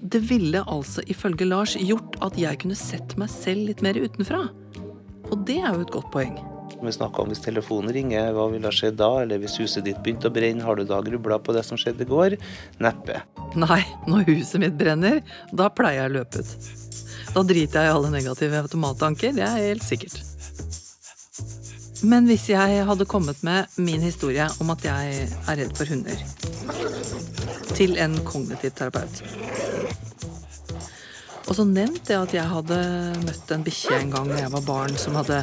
Det 0.01 0.23
ville 0.31 0.63
altså 0.65 1.05
ifølge 1.05 1.45
Lars 1.45 1.75
gjort 1.77 2.17
at 2.25 2.39
jeg 2.41 2.63
kunne 2.63 2.79
sett 2.79 3.13
meg 3.21 3.29
selv 3.29 3.69
litt 3.69 3.85
mer 3.85 4.01
utenfra. 4.01 4.47
Og 5.29 5.45
det 5.45 5.61
er 5.61 5.75
jo 5.75 5.85
et 5.85 5.93
godt 5.93 6.09
poeng. 6.11 6.39
Vi 6.81 6.91
snakka 6.91 7.21
om 7.21 7.29
hvis 7.29 7.43
telefonen 7.43 7.93
ringer, 7.93 8.31
hva 8.33 8.47
ville 8.49 8.71
skjedd 8.73 8.97
da? 8.97 9.09
Eller 9.21 9.41
hvis 9.41 9.59
huset 9.61 9.85
ditt 9.85 9.99
begynte 10.01 10.31
å 10.31 10.33
brenne, 10.33 10.65
har 10.65 10.79
du 10.79 10.85
da 10.89 10.97
grubla 11.05 11.37
på 11.37 11.53
det 11.53 11.61
som 11.67 11.77
skjedde 11.77 12.07
i 12.07 12.09
går? 12.09 12.37
Neppe. 12.81 13.21
Nei, 13.59 13.83
når 14.09 14.25
huset 14.31 14.63
mitt 14.63 14.77
brenner, 14.79 15.21
da 15.53 15.69
pleier 15.69 16.01
jeg 16.01 16.11
å 16.11 16.15
løpe 16.17 16.41
ut. 16.41 16.71
Da 17.31 17.45
driter 17.47 17.85
jeg 17.85 17.91
i 17.91 17.95
alle 17.95 18.11
negative 18.11 18.63
automattanker, 18.65 19.35
det 19.37 19.45
er 19.45 19.67
helt 19.69 19.85
sikkert. 19.85 20.17
Men 22.01 22.25
hvis 22.25 22.47
jeg 22.49 22.85
hadde 22.87 23.05
kommet 23.05 23.43
med 23.45 23.69
min 23.77 24.01
historie 24.01 24.47
om 24.63 24.73
at 24.73 24.85
jeg 24.85 25.27
er 25.29 25.59
redd 25.61 25.75
for 25.77 25.85
hunder, 25.85 26.17
til 27.77 27.93
en 28.01 28.17
kognitiv 28.25 28.73
terapeut 28.75 29.21
og 31.51 31.55
så 31.57 31.65
nevnt 31.67 32.05
det 32.07 32.15
at 32.15 32.31
jeg 32.31 32.47
hadde 32.47 32.75
møtt 33.25 33.49
en 33.51 33.63
bikkje 33.65 33.97
en 33.97 34.11
gang 34.13 34.29
da 34.31 34.37
jeg 34.39 34.51
var 34.53 34.61
barn, 34.63 34.93
som 34.95 35.17
hadde 35.19 35.41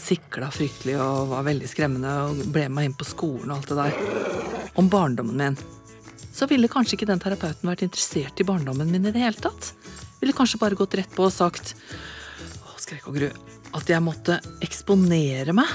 sikla 0.00 0.46
fryktelig 0.48 0.94
og 0.96 1.26
var 1.28 1.44
veldig 1.44 1.68
skremmende 1.68 2.12
og 2.22 2.38
ble 2.54 2.62
med 2.70 2.76
meg 2.78 2.86
inn 2.88 2.94
på 2.96 3.04
skolen 3.04 3.52
og 3.52 3.58
alt 3.58 3.68
det 3.68 3.76
der. 3.76 4.70
Om 4.80 4.88
barndommen 4.88 5.36
min. 5.36 5.58
Så 6.32 6.48
ville 6.48 6.70
kanskje 6.72 6.96
ikke 6.96 7.10
den 7.10 7.20
terapeuten 7.20 7.68
vært 7.68 7.84
interessert 7.84 8.40
i 8.40 8.46
barndommen 8.48 8.88
min 8.88 9.04
i 9.04 9.12
det 9.12 9.20
hele 9.20 9.44
tatt. 9.44 9.74
Ville 10.22 10.32
kanskje 10.38 10.62
bare 10.62 10.78
gått 10.78 10.96
rett 10.96 11.12
på 11.12 11.26
og 11.28 11.34
sagt 11.36 11.74
å, 11.76 12.72
skrekk 12.80 13.12
og 13.12 13.20
gru, 13.20 13.28
at 13.76 13.92
jeg 13.92 14.06
måtte 14.08 14.40
eksponere 14.64 15.52
meg 15.52 15.68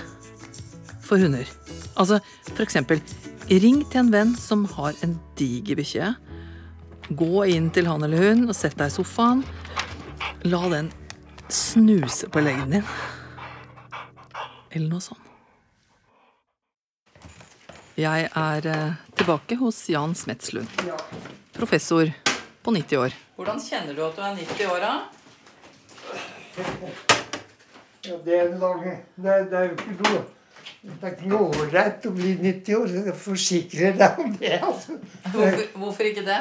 for 1.06 1.22
hunder. 1.22 1.46
Altså 1.94 2.18
for 2.50 2.66
eksempel, 2.66 3.06
ring 3.46 3.86
til 3.86 4.08
en 4.08 4.12
venn 4.18 4.34
som 4.42 4.66
har 4.74 4.98
en 5.06 5.20
diger 5.38 5.78
bikkje. 5.78 6.10
Gå 7.14 7.46
inn 7.54 7.70
til 7.70 7.86
han 7.94 8.10
eller 8.10 8.26
hun 8.26 8.48
og 8.50 8.58
sett 8.58 8.82
deg 8.82 8.90
i 8.90 8.98
sofaen. 8.98 9.46
La 10.42 10.70
den 10.70 10.92
snuse 11.50 12.30
på 12.30 12.40
leggen 12.40 12.70
din. 12.72 12.84
Eller 14.70 14.90
noe 14.92 15.02
sånt. 15.02 15.24
Jeg 17.98 18.28
er 18.30 18.68
eh, 18.70 18.98
tilbake 19.18 19.58
hos 19.58 19.80
Jan 19.90 20.14
Smetslund. 20.16 20.70
Professor 21.58 22.12
på 22.62 22.74
90 22.76 23.02
år. 23.02 23.16
Hvordan 23.36 23.62
kjenner 23.64 23.98
du 23.98 24.04
at 24.06 24.18
du 24.18 24.22
er 24.22 24.36
90 24.38 24.70
år, 24.70 24.86
da? 24.86 24.94
Ja, 28.06 28.20
det 28.26 28.38
er 28.38 28.54
lange. 28.62 29.00
Det 29.18 29.32
er, 29.34 29.48
det 29.50 29.58
er 29.58 29.72
jo 29.72 29.78
ikke 29.78 29.96
noe 30.04 30.26
det 30.88 31.04
er 31.04 31.16
ikke 31.16 31.30
noe 31.32 31.48
ålreit 31.50 32.06
å 32.06 32.12
bli 32.14 32.36
90 32.38 32.76
år, 32.78 32.92
jeg 32.94 33.16
forsikrer 33.20 33.98
deg 33.98 34.20
om 34.22 34.36
det. 34.38 34.54
altså. 34.62 35.00
Hvorfor, 35.34 35.64
hvorfor 35.82 36.10
ikke 36.12 36.24
det? 36.28 36.38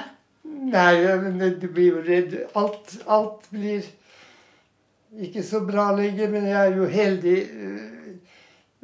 Nei, 0.66 0.94
men 1.22 1.38
du 1.60 1.66
blir 1.68 1.92
jo 1.94 2.00
redd. 2.06 2.32
Alt, 2.58 2.96
alt 3.06 3.44
blir 3.52 3.84
ikke 5.22 5.42
så 5.46 5.60
bra 5.66 5.90
lenger, 5.96 6.28
men 6.32 6.46
jeg 6.50 6.72
er 6.72 6.76
jo 6.76 6.88
heldig. 6.90 7.36
øh, 7.52 7.92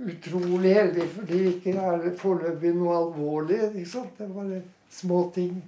Utrolig 0.03 0.73
heldig, 0.75 1.05
fordi 1.15 1.39
det 1.39 1.51
ikke 1.55 1.73
er 1.79 2.07
foreløpig 2.19 2.73
noe 2.75 2.95
alvorlig. 2.97 3.59
ikke 3.75 3.91
sant? 3.91 4.17
Det 4.19 4.25
er 4.25 4.33
bare 4.35 4.63
små 4.91 5.19
ting. 5.35 5.61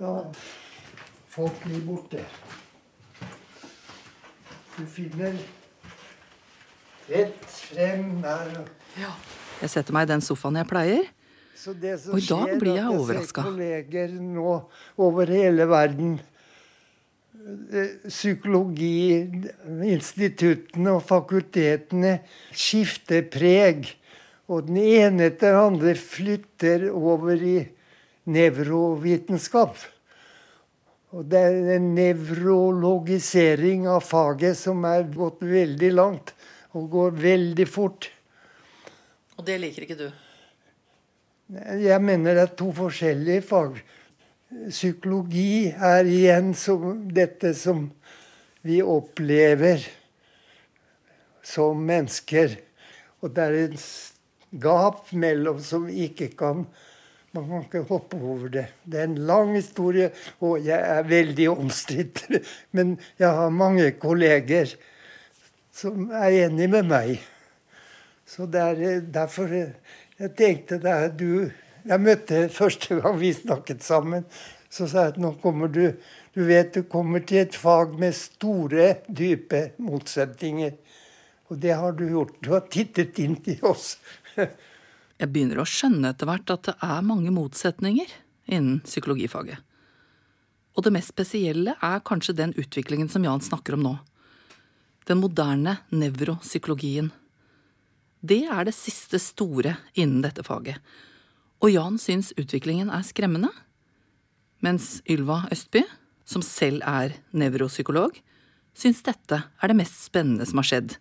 Ja. 0.00 0.14
Folk 1.30 1.60
blir 1.62 1.84
borte. 1.86 2.24
Du 4.78 4.86
finner 4.88 5.36
rett 7.10 7.44
frem 7.46 8.22
der. 8.24 8.50
Ja. 8.98 9.12
Jeg 9.62 9.70
setter 9.70 9.94
meg 9.94 10.08
i 10.08 10.12
den 10.14 10.24
sofaen 10.24 10.58
jeg 10.58 10.66
pleier. 10.70 11.06
Og 11.62 12.18
i 12.18 12.26
dag 12.26 12.52
blir 12.58 12.74
jeg 12.74 12.90
overraska. 12.90 13.42
kolleger 13.46 14.14
nå 14.18 14.54
over 14.98 15.30
hele 15.30 15.66
verden 15.70 16.16
eh, 17.70 17.92
Psykologi, 18.08 19.22
instituttene 19.86 20.96
og 20.96 21.04
fakultetene 21.06 22.16
skifter 22.50 23.22
preg. 23.30 23.92
Og 24.50 24.66
den 24.66 24.80
ene 24.82 25.30
etter 25.30 25.54
den 25.54 25.76
andre 25.76 25.94
flytter 25.94 26.88
over 26.90 27.38
i 27.38 27.58
nevrovitenskap. 28.26 29.78
Og 31.12 31.28
det 31.28 31.44
er 31.44 31.76
en 31.76 31.92
nevrologisering 31.94 33.86
av 33.90 34.02
faget 34.06 34.58
som 34.58 34.82
er 34.88 35.06
gått 35.12 35.44
veldig 35.44 35.92
langt 35.94 36.34
og 36.72 36.90
går 36.90 37.16
veldig 37.20 37.68
fort. 37.68 38.08
Og 39.36 39.44
det 39.46 39.58
liker 39.60 39.86
ikke 39.86 39.98
du? 40.00 40.08
Jeg 41.52 42.00
mener 42.00 42.36
det 42.36 42.44
er 42.46 42.54
to 42.56 42.70
forskjellige 42.72 43.42
fag. 43.44 43.80
Psykologi 44.70 45.68
er 45.68 46.08
igjen 46.08 46.52
som 46.56 47.02
dette 47.12 47.52
som 47.56 47.90
vi 48.64 48.78
opplever 48.80 49.84
som 51.44 51.82
mennesker. 51.84 52.56
Og 53.20 53.34
det 53.34 53.44
er 53.44 53.58
en 53.66 53.76
gap 54.62 55.12
mellom 55.12 55.60
som 55.64 55.90
ikke 55.90 56.32
kan 56.38 56.66
Man 57.32 57.46
kan 57.48 57.62
ikke 57.64 57.88
hoppe 57.88 58.16
over 58.20 58.50
det. 58.52 58.66
Det 58.84 58.98
er 59.00 59.06
en 59.08 59.22
lang 59.24 59.54
historie, 59.56 60.10
og 60.44 60.66
jeg 60.66 60.76
er 60.76 61.06
veldig 61.08 61.46
omstridt. 61.48 62.26
Men 62.76 62.98
jeg 63.16 63.30
har 63.32 63.48
mange 63.48 63.86
kolleger 63.96 64.74
som 65.72 66.10
er 66.12 66.42
enig 66.42 66.68
med 66.74 66.90
meg. 66.90 67.22
Så 68.28 68.44
det 68.44 68.60
er 68.60 68.82
eh, 68.84 69.00
derfor 69.14 69.48
eh, 69.48 69.72
jeg 70.22 70.34
tenkte 70.38 70.78
er 70.86 71.10
du 71.10 71.50
Jeg 71.82 71.98
møtte 71.98 72.44
første 72.54 73.00
gang 73.00 73.16
vi 73.18 73.32
snakket 73.34 73.82
sammen, 73.82 74.22
så 74.70 74.86
sa 74.86 75.08
jeg 75.08 75.16
at 75.16 75.22
nå 75.22 75.32
kommer 75.42 75.70
du 75.72 75.96
Du 76.32 76.44
vet 76.46 76.72
du 76.74 76.84
kommer 76.88 77.24
til 77.26 77.42
et 77.42 77.56
fag 77.58 77.98
med 78.00 78.14
store, 78.16 79.02
dype 79.08 79.74
motsetninger. 79.82 80.78
Og 81.50 81.58
det 81.60 81.74
har 81.76 81.92
du 81.92 82.06
gjort. 82.08 82.38
Du 82.40 82.54
har 82.54 82.62
tittet 82.72 83.18
inn 83.20 83.34
til 83.44 83.58
oss. 83.68 83.98
Jeg 85.20 85.28
begynner 85.28 85.60
å 85.60 85.68
skjønne 85.68 86.14
etter 86.14 86.30
hvert 86.30 86.54
at 86.54 86.70
det 86.70 86.74
er 86.80 87.04
mange 87.04 87.34
motsetninger 87.34 88.14
innen 88.48 88.80
psykologifaget. 88.86 89.60
Og 90.72 90.86
det 90.86 90.94
mest 90.96 91.12
spesielle 91.12 91.76
er 91.76 92.06
kanskje 92.08 92.38
den 92.38 92.56
utviklingen 92.56 93.12
som 93.12 93.28
Jan 93.28 93.44
snakker 93.44 93.76
om 93.76 93.84
nå. 93.84 93.92
Den 95.04 95.20
moderne 95.20 95.82
nevropsykologien. 95.92 97.12
Det 98.22 98.44
er 98.46 98.66
det 98.68 98.74
siste 98.76 99.18
store 99.18 99.76
innen 99.98 100.22
dette 100.22 100.44
faget. 100.46 100.78
Og 101.62 101.72
Jan 101.74 101.98
syns 101.98 102.30
utviklingen 102.38 102.90
er 102.90 103.02
skremmende. 103.06 103.50
Mens 104.62 105.00
Ylva 105.10 105.42
Østby, 105.50 105.82
som 106.24 106.42
selv 106.46 106.84
er 106.86 107.16
nevropsykolog, 107.34 108.14
syns 108.78 109.02
dette 109.02 109.40
er 109.42 109.70
det 109.70 109.78
mest 109.78 109.98
spennende 110.06 110.46
som 110.46 110.62
har 110.62 110.68
skjedd 110.68 110.94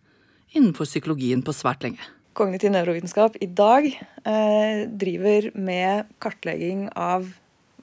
innenfor 0.57 0.89
psykologien 0.89 1.45
på 1.45 1.53
svært 1.55 1.85
lenge. 1.85 2.01
Kognitiv 2.37 2.71
nevrovitenskap 2.73 3.37
i 3.43 3.49
dag 3.51 3.85
eh, 3.91 4.87
driver 4.87 5.51
med 5.53 6.09
kartlegging 6.23 6.87
av 6.97 7.27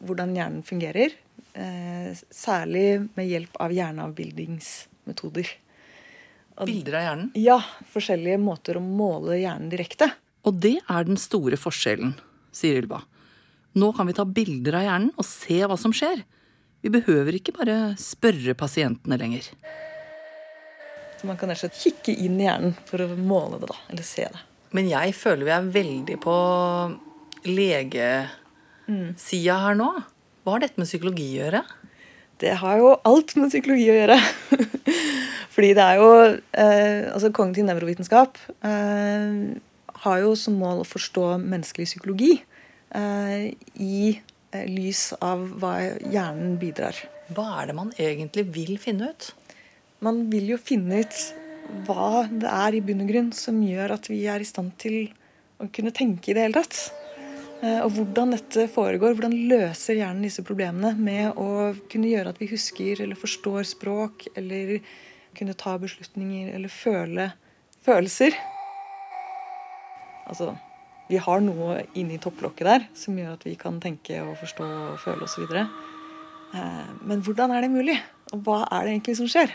hvordan 0.02 0.34
hjernen 0.36 0.66
fungerer. 0.66 1.14
Eh, 1.54 2.10
særlig 2.32 3.08
med 3.14 3.28
hjelp 3.28 3.58
av 3.62 3.74
hjerneavbildingsmetoder. 3.76 5.54
Bilder 6.66 6.96
av 6.98 7.04
hjernen? 7.06 7.28
Ja, 7.38 7.58
forskjellige 7.92 8.40
måter 8.42 8.80
å 8.80 8.82
måle 8.82 9.38
hjernen 9.38 9.70
direkte. 9.70 10.10
Og 10.48 10.58
det 10.62 10.78
er 10.88 11.06
den 11.06 11.20
store 11.20 11.58
forskjellen, 11.60 12.16
sier 12.54 12.80
Ylva. 12.80 13.02
Nå 13.78 13.92
kan 13.94 14.08
vi 14.08 14.16
ta 14.16 14.24
bilder 14.24 14.80
av 14.80 14.86
hjernen 14.86 15.12
og 15.14 15.26
se 15.28 15.60
hva 15.62 15.76
som 15.78 15.94
skjer. 15.94 16.24
Vi 16.82 16.90
behøver 16.94 17.38
ikke 17.38 17.54
bare 17.58 17.76
spørre 18.00 18.56
pasientene 18.58 19.18
lenger. 19.20 19.50
Så 21.18 21.26
man 21.26 21.38
kan 21.38 21.50
rett 21.50 21.58
og 21.58 21.66
slett 21.66 21.82
kikke 21.82 22.14
inn 22.26 22.38
i 22.40 22.46
hjernen 22.46 22.74
for 22.86 23.02
å 23.02 23.08
måle 23.18 23.58
det, 23.58 23.68
da. 23.70 23.78
Eller 23.90 24.06
se 24.06 24.28
det. 24.30 24.42
Men 24.76 24.90
jeg 24.90 25.14
føler 25.16 25.48
vi 25.48 25.54
er 25.54 25.72
veldig 25.78 26.16
på 26.22 26.36
legesida 27.48 28.28
her 29.64 29.78
nå. 29.78 29.90
Hva 30.44 30.54
har 30.54 30.64
dette 30.64 30.80
med 30.80 30.88
psykologi 30.88 31.28
å 31.34 31.42
gjøre? 31.42 31.62
Det 32.38 32.54
har 32.60 32.78
jo 32.78 32.92
alt 33.08 33.34
med 33.38 33.50
psykologi 33.50 33.88
å 33.90 33.96
gjøre. 33.96 34.18
Fordi 35.54 35.72
det 35.74 35.82
er 35.84 35.98
jo 35.98 36.10
eh, 36.22 37.08
Altså 37.10 37.32
kognitiv 37.34 37.66
nevrovitenskap 37.66 38.38
eh, 38.62 39.56
har 40.04 40.20
jo 40.22 40.34
som 40.38 40.58
mål 40.60 40.84
å 40.84 40.86
forstå 40.86 41.32
menneskelig 41.42 41.88
psykologi 41.88 42.36
eh, 42.94 43.50
i 43.82 44.02
eh, 44.14 44.68
lys 44.70 45.10
av 45.18 45.42
hva 45.58 45.74
hjernen 45.82 46.54
bidrar. 46.60 47.00
Hva 47.34 47.48
er 47.58 47.70
det 47.70 47.76
man 47.78 47.90
egentlig 47.98 48.46
vil 48.54 48.76
finne 48.80 49.10
ut? 49.10 49.32
Man 50.04 50.28
vil 50.30 50.52
jo 50.54 50.60
finne 50.62 51.02
ut 51.02 51.18
hva 51.88 52.24
det 52.30 52.48
er 52.48 52.78
i 52.78 52.84
bunn 52.84 53.02
og 53.04 53.10
grunn 53.10 53.32
som 53.36 53.58
gjør 53.64 53.96
at 53.98 54.06
vi 54.08 54.22
er 54.30 54.40
i 54.40 54.48
stand 54.48 54.76
til 54.80 55.08
å 55.58 55.66
kunne 55.74 55.92
tenke 55.92 56.30
i 56.30 56.38
det 56.38 56.46
hele 56.46 56.62
tatt. 56.62 57.07
Eh, 57.62 57.80
Og 57.82 57.90
hvordan 57.96 58.30
dette 58.36 58.68
foregår. 58.70 59.16
Hvordan 59.18 59.34
løser 59.50 59.98
hjernen 59.98 60.22
disse 60.26 60.44
problemene 60.46 60.94
med 60.94 61.34
å 61.34 61.74
kunne 61.90 62.10
gjøre 62.10 62.30
at 62.30 62.38
vi 62.38 62.50
husker 62.52 63.02
eller 63.02 63.18
forstår 63.18 63.66
språk, 63.66 64.28
eller 64.38 64.78
kunne 65.38 65.56
ta 65.58 65.76
beslutninger 65.78 66.54
eller 66.54 66.70
føle 66.72 67.32
følelser. 67.86 68.34
Altså, 70.28 70.52
vi 71.08 71.18
har 71.24 71.40
noe 71.40 71.82
inni 71.96 72.18
topplokket 72.20 72.66
der 72.68 72.86
som 72.98 73.16
gjør 73.18 73.36
at 73.38 73.46
vi 73.46 73.54
kan 73.58 73.78
tenke 73.80 74.20
og 74.22 74.36
forstå 74.40 74.66
og 74.92 74.98
føle 75.02 75.26
osv. 75.26 75.48
Eh, 76.54 76.84
Men 77.02 77.22
hvordan 77.22 77.50
er 77.50 77.62
det 77.62 77.70
mulig? 77.70 77.98
Og 78.32 78.42
hva 78.44 78.66
er 78.70 78.84
det 78.84 78.92
egentlig 78.94 79.16
som 79.16 79.26
skjer? 79.26 79.50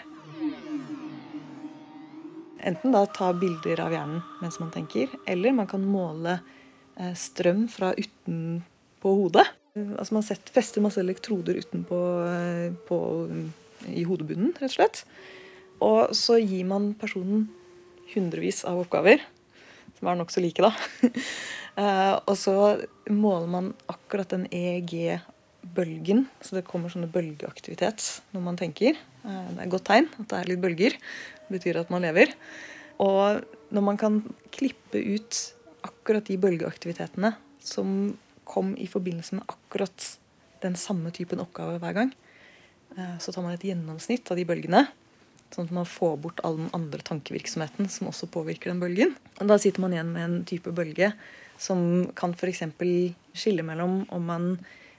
Enten 2.64 2.94
da 2.96 3.06
ta 3.06 3.34
bilder 3.36 3.80
av 3.84 3.92
hjernen 3.92 4.22
mens 4.42 4.60
man 4.60 4.72
tenker, 4.72 5.08
eller 5.28 5.52
man 5.52 5.68
kan 5.68 5.84
måle 5.84 6.40
strøm 7.18 7.68
fra 7.72 7.94
utenpå 7.98 9.14
hodet. 9.18 9.48
Altså 9.74 10.14
Man 10.14 10.26
setter, 10.26 10.54
fester 10.54 10.84
masse 10.86 11.02
elektroder 11.02 11.58
utenpå 11.58 12.00
eh, 12.30 12.74
på, 12.88 12.98
i 13.90 14.04
hodebunnen, 14.06 14.52
rett 14.60 14.70
og 14.70 14.76
slett. 14.76 15.04
Og 15.84 16.14
så 16.16 16.38
gir 16.38 16.68
man 16.70 16.92
personen 17.00 17.48
hundrevis 18.14 18.62
av 18.70 18.84
oppgaver, 18.84 19.24
som 19.98 20.12
er 20.12 20.20
nokså 20.22 20.44
like, 20.46 20.62
da. 20.64 20.74
Eh, 21.74 22.16
og 22.30 22.36
så 22.38 22.52
måler 23.10 23.48
man 23.50 23.72
akkurat 23.90 24.30
den 24.30 24.44
EEG-bølgen, 24.54 26.20
så 26.38 26.60
det 26.60 26.68
kommer 26.68 26.92
sånne 26.94 27.08
bølgeaktivitet 27.10 28.04
når 28.30 28.44
man 28.46 28.60
tenker. 28.60 29.00
Eh, 29.26 29.48
Det 29.50 29.56
er 29.58 29.64
et 29.64 29.72
godt 29.74 29.88
tegn 29.88 30.06
at 30.22 30.28
det 30.30 30.38
er 30.38 30.52
litt 30.52 30.62
bølger. 30.62 30.94
Det 31.48 31.56
betyr 31.56 31.80
at 31.82 31.90
man 31.90 32.06
lever. 32.06 32.36
Og 33.02 33.42
når 33.74 33.86
man 33.90 33.98
kan 33.98 34.22
klippe 34.54 35.02
ut 35.02 35.40
akkurat 35.86 36.26
de 36.28 36.38
bølgeaktivitetene 36.42 37.34
som 37.64 38.14
kom 38.48 38.74
i 38.78 38.88
forbindelse 38.90 39.38
med 39.38 39.48
akkurat 39.52 40.10
den 40.64 40.76
samme 40.80 41.12
typen 41.16 41.42
oppgave 41.44 41.80
hver 41.82 41.96
gang, 41.98 42.12
eh, 42.98 43.16
så 43.20 43.32
tar 43.32 43.44
man 43.46 43.56
et 43.56 43.66
gjennomsnitt 43.68 44.32
av 44.32 44.40
de 44.40 44.46
bølgene. 44.48 44.86
Sånn 45.54 45.68
at 45.70 45.76
man 45.76 45.88
får 45.88 46.16
bort 46.24 46.42
all 46.44 46.58
den 46.58 46.72
andre 46.74 47.04
tankevirksomheten 47.06 47.90
som 47.92 48.10
også 48.10 48.30
påvirker 48.34 48.72
den 48.72 48.82
bølgen. 48.82 49.14
Og 49.40 49.52
da 49.52 49.60
sitter 49.62 49.84
man 49.84 49.94
igjen 49.94 50.14
med 50.16 50.26
en 50.26 50.38
type 50.50 50.72
bølge 50.74 51.12
som 51.62 52.08
kan 52.18 52.34
f.eks. 52.34 52.64
skille 53.38 53.66
mellom 53.66 54.02
om 54.10 54.26
man 54.26 54.48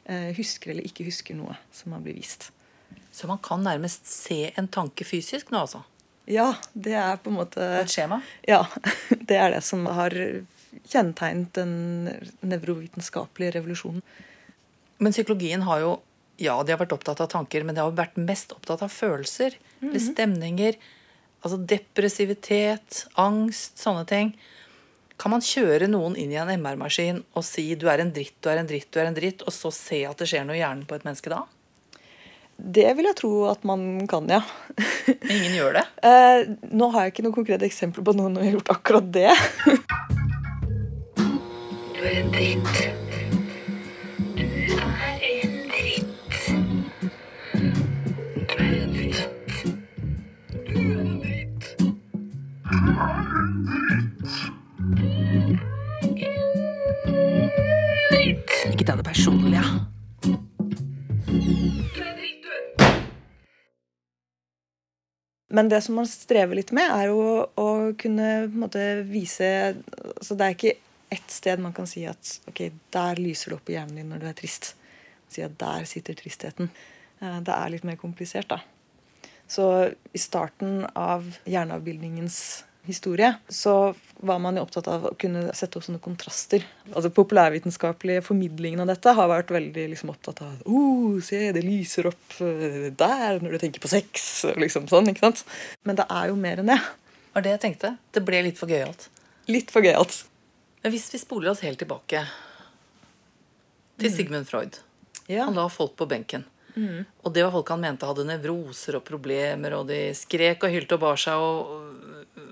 eh, 0.04 0.30
husker 0.36 0.70
eller 0.70 0.86
ikke 0.86 1.08
husker 1.08 1.36
noe 1.38 1.56
som 1.74 1.96
har 1.96 2.04
blitt 2.04 2.20
vist. 2.22 2.52
Så 3.14 3.26
man 3.30 3.42
kan 3.42 3.64
nærmest 3.66 4.06
se 4.10 4.52
en 4.54 4.68
tanke 4.68 5.06
fysisk 5.06 5.50
nå, 5.50 5.64
altså? 5.66 5.82
Ja, 6.30 6.54
det 6.72 6.94
er 6.96 7.18
på 7.20 7.30
en 7.30 7.36
måte 7.36 7.64
Et 7.82 7.90
skjema? 7.92 8.22
Ja. 8.48 8.62
Det 9.28 9.36
er 9.36 9.52
det 9.52 9.60
som 9.64 9.84
har 9.86 10.14
kjennetegnet 10.88 11.52
den 11.56 11.74
nevrovitenskapelige 12.42 13.56
revolusjonen. 13.58 14.02
Men 14.98 15.12
psykologien 15.14 15.62
har 15.68 15.80
jo 15.84 15.94
ja, 16.42 16.56
de 16.66 16.72
har 16.74 16.80
vært 16.80 16.92
opptatt 16.96 17.20
av 17.22 17.28
tanker, 17.30 17.62
men 17.62 17.76
de 17.76 17.82
har 17.84 17.92
vært 17.94 18.16
mest 18.18 18.50
opptatt 18.56 18.80
av 18.82 18.90
følelser. 18.90 19.54
Eller 19.80 20.00
Mhm. 20.00 20.14
stemninger. 20.14 20.74
Altså 21.44 21.58
depressivitet, 21.64 23.04
angst, 23.16 23.76
sånne 23.78 24.06
ting. 24.06 24.32
Kan 25.16 25.30
man 25.30 25.40
kjøre 25.40 25.87
noen 25.88 26.16
inn 26.18 26.32
i 26.32 26.34
en 26.40 26.48
MR-maskin 26.50 27.22
og 27.37 27.44
si 27.44 27.74
du 27.76 27.87
er 27.88 28.00
en 28.00 28.10
dritt, 28.10 28.34
du 28.42 28.48
er 28.50 28.58
en 28.58 28.66
dritt, 28.66 28.90
du 28.90 28.98
er 28.98 29.06
en 29.06 29.14
dritt, 29.14 29.42
og 29.46 29.52
så 29.54 29.70
se 29.72 30.04
at 30.04 30.16
det 30.18 30.26
skjer 30.26 30.44
noe 30.44 30.56
i 30.56 30.58
hjernen 30.58 30.87
på 30.87 30.96
et 30.96 31.04
menneske 31.04 31.30
da? 31.30 31.44
Det 32.58 32.96
vil 32.96 33.04
jeg 33.04 33.16
tro 33.16 33.44
at 33.50 33.62
man 33.64 34.06
kan, 34.08 34.26
ja. 34.28 34.42
Ingen 35.06 35.54
gjør 35.54 35.72
det? 35.74 35.87
Eh, 36.04 36.44
nå 36.74 36.90
har 36.92 37.04
jeg 37.04 37.12
ikke 37.14 37.22
noe 37.28 37.32
konkrete 37.34 37.62
eksempler 37.66 38.02
på 38.04 38.14
noen 38.16 38.34
som 38.34 38.42
har 38.42 38.52
gjort 38.58 38.74
akkurat 38.74 39.12
det. 39.12 39.30
Du 42.04 42.08
er 42.10 42.18
en 42.20 42.32
dritt. 42.32 42.68
Du 44.36 44.42
er 44.44 45.22
en 45.24 45.52
dritt. 45.72 46.04
Du 48.34 48.54
er 48.60 48.72
en 48.82 48.92
dritt. 48.92 49.24
Du 50.66 50.72
er 50.74 51.00
en 51.00 51.14
dritt. 51.22 51.64
Du 51.78 51.80
er 51.80 52.04
en 52.60 52.68
dritt. 58.20 59.48
ja. 59.54 59.66
Men 65.48 65.68
det 65.68 65.80
som 65.80 65.94
man 65.94 66.06
strever 66.06 66.60
litt 66.60 66.72
med, 66.76 66.84
er 66.84 67.08
jo 67.08 67.48
å 67.48 67.68
kunne 67.96 68.28
på 68.44 68.52
en 68.52 68.60
måte, 68.66 68.88
vise 69.08 69.48
altså 69.72 70.34
Det 70.36 70.44
er 70.44 70.52
ikke 70.58 70.83
ett 71.14 71.31
sted 71.33 71.62
man 71.62 71.74
kan 71.77 71.88
si 71.90 72.05
at 72.11 72.35
ok, 72.50 72.66
der 72.94 73.22
lyser 73.22 73.53
det 73.55 73.61
opp 73.61 73.70
i 73.72 73.79
hjernen 73.79 74.03
din 74.03 74.12
når 74.12 74.22
du 74.24 74.29
er 74.31 74.37
trist. 74.38 74.74
Si 75.31 75.42
at 75.46 75.57
der 75.61 75.87
sitter 75.88 76.18
tristheten. 76.18 76.70
Eh, 77.22 77.40
Det 77.46 77.55
er 77.55 77.72
litt 77.72 77.87
mer 77.87 77.98
komplisert, 78.00 78.50
da. 78.53 78.61
Så 79.46 79.64
i 80.12 80.20
starten 80.20 80.87
av 80.96 81.27
hjerneavbildningens 81.44 82.64
historie 82.85 83.31
så 83.48 83.94
var 84.24 84.40
man 84.40 84.57
jo 84.57 84.64
opptatt 84.64 84.88
av 84.92 85.07
å 85.09 85.12
kunne 85.20 85.53
sette 85.57 85.79
opp 85.79 85.87
sånne 85.87 86.00
kontraster. 86.05 86.64
Altså 86.92 87.11
Populærvitenskapelige 87.14 88.24
formidlingen 88.24 88.83
av 88.85 88.90
dette 88.92 89.14
har 89.16 89.31
vært 89.31 89.53
veldig 89.55 89.87
liksom, 89.94 90.12
opptatt 90.12 90.42
av 90.44 90.66
oh, 90.68 91.16
se, 91.24 91.46
det 91.57 91.64
lyser 91.64 92.11
opp 92.11 92.37
eh, 92.44 92.90
der 92.92 93.40
når 93.40 93.57
du 93.57 93.62
tenker 93.62 93.85
på 93.85 93.92
sex. 93.92 94.44
Liksom 94.61 94.88
sånn, 94.90 95.09
ikke 95.12 95.27
sant? 95.29 95.44
Men 95.85 96.00
det 96.00 96.09
er 96.12 96.29
jo 96.33 96.38
mer 96.40 96.61
enn 96.61 96.72
det. 96.74 96.81
Det 96.81 97.38
var 97.38 97.46
det 97.48 97.57
jeg 97.57 97.64
tenkte. 97.64 97.96
Det 98.14 98.24
ble 98.24 98.44
litt 98.46 98.61
for 98.61 98.70
gøyalt. 98.70 99.09
Litt 99.50 99.72
for 99.74 99.85
gøyalt. 99.85 100.22
Men 100.84 100.92
hvis 100.92 101.08
vi 101.14 101.18
spoler 101.22 101.50
oss 101.50 101.64
helt 101.64 101.80
tilbake 101.80 102.26
til 103.96 104.12
Sigmund 104.12 104.44
Freud 104.50 104.76
Han 105.30 105.56
la 105.56 105.64
folk 105.72 105.94
på 105.96 106.06
benken. 106.10 106.44
Mm. 106.74 107.06
Og 107.24 107.32
det 107.32 107.44
var 107.46 107.54
folk 107.54 107.70
han 107.72 107.80
mente 107.80 108.08
hadde 108.08 108.26
nevroser 108.28 108.98
og 108.98 109.04
problemer, 109.06 109.78
og 109.78 109.88
de 109.88 110.10
skrek 110.18 110.66
og 110.66 110.74
hylte 110.74 110.98
og 110.98 111.04
bar 111.06 111.20
seg 111.22 111.40
og 111.40 111.72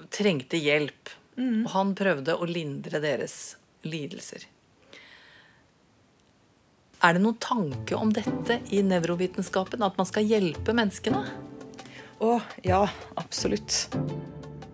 og 0.02 0.08
trengte 0.12 0.60
hjelp. 0.60 1.12
Mm. 1.36 1.64
Og 1.64 1.70
han 1.74 1.94
prøvde 1.96 2.36
å 2.36 2.48
lindre 2.48 3.00
deres 3.02 3.56
lidelser. 3.88 4.44
Er 7.02 7.16
det 7.16 7.22
noen 7.24 7.38
tanke 7.42 7.96
om 7.98 8.12
dette 8.14 8.60
i 8.70 8.82
nevrovitenskapen? 8.86 9.82
At 9.82 9.96
man 9.98 10.06
skal 10.06 10.28
hjelpe 10.28 10.74
menneskene? 10.76 11.24
Å, 12.22 12.36
ja, 12.62 12.84
absolutt. 13.18 13.88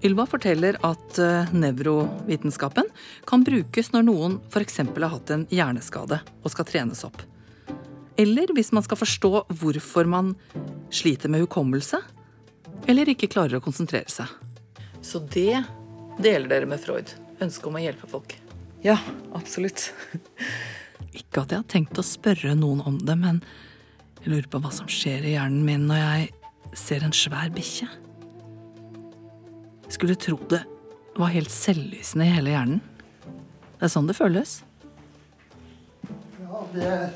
Ylva 0.02 0.26
forteller 0.30 0.76
at 0.86 1.18
eh, 1.18 1.48
nevrovitenskapen 1.54 2.86
kan 3.26 3.42
brukes 3.44 3.90
når 3.94 4.04
noen 4.06 4.36
f.eks. 4.46 4.78
har 4.78 5.10
hatt 5.10 5.32
en 5.34 5.46
hjerneskade 5.50 6.20
og 6.42 6.54
skal 6.54 6.68
trenes 6.68 7.02
opp. 7.08 7.18
Eller 8.18 8.50
hvis 8.54 8.70
man 8.74 8.86
skal 8.86 9.00
forstå 9.00 9.32
hvorfor 9.60 10.06
man 10.10 10.32
sliter 10.94 11.30
med 11.30 11.42
hukommelse, 11.44 12.00
eller 12.86 13.10
ikke 13.10 13.30
klarer 13.30 13.58
å 13.58 13.64
konsentrere 13.64 14.10
seg. 14.10 14.30
Så 15.02 15.20
det 15.34 15.64
deler 16.22 16.48
dere 16.50 16.70
med 16.70 16.82
Freud. 16.82 17.10
Ønsket 17.42 17.70
om 17.70 17.78
å 17.78 17.82
hjelpe 17.82 18.10
folk. 18.10 18.34
Ja, 18.82 18.98
absolutt. 19.34 19.90
Ikke 21.18 21.42
at 21.42 21.52
jeg 21.52 21.62
har 21.62 21.70
tenkt 21.70 21.98
å 21.98 22.06
spørre 22.06 22.54
noen 22.58 22.82
om 22.86 22.98
det, 23.02 23.14
men 23.18 23.42
jeg 24.22 24.30
lurer 24.30 24.50
på 24.50 24.60
hva 24.62 24.70
som 24.74 24.90
skjer 24.90 25.26
i 25.26 25.34
hjernen 25.34 25.64
min 25.66 25.86
når 25.90 26.02
jeg 26.02 26.78
ser 26.78 27.06
en 27.06 27.14
svær 27.14 27.50
bikkje. 27.54 27.88
Skulle 29.88 30.14
tro 30.14 30.38
det 30.48 30.62
var 31.18 31.32
helt 31.34 31.50
selvlysende 31.50 32.26
i 32.28 32.34
hele 32.36 32.52
hjernen. 32.54 32.82
Det 33.78 33.86
er 33.86 33.92
sånn 33.92 34.08
det 34.10 34.16
føles. 34.18 34.60
Ja, 36.42 36.60
det 36.74 36.86
er 36.86 37.08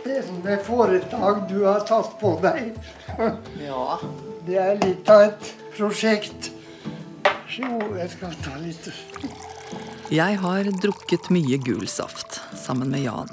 spennende 0.00 0.56
foretak 0.64 1.48
du 1.48 1.64
har 1.64 1.80
tatt 1.80 2.16
på 2.20 2.34
deg. 2.42 2.74
Ja. 3.60 4.00
Det 4.46 4.56
er 4.56 4.78
litt 4.80 5.10
av 5.12 5.26
et 5.28 5.50
prosjekt. 5.76 6.50
Jo, 7.50 7.78
jeg 7.98 8.08
skal 8.12 8.34
ta 8.44 8.54
litt 8.62 8.88
Jeg 10.10 10.38
har 10.42 10.70
drukket 10.82 11.30
mye 11.34 11.58
gul 11.60 11.86
saft 11.90 12.40
sammen 12.56 12.90
med 12.90 13.04
Jan. 13.04 13.30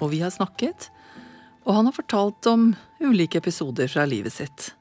Og 0.00 0.10
vi 0.12 0.22
har 0.22 0.30
snakket, 0.30 0.90
og 1.64 1.74
han 1.74 1.90
har 1.90 1.96
fortalt 1.96 2.46
om 2.50 2.70
ulike 3.00 3.38
episoder 3.38 3.90
fra 3.90 4.06
livet 4.08 4.32
sitt. 4.32 4.72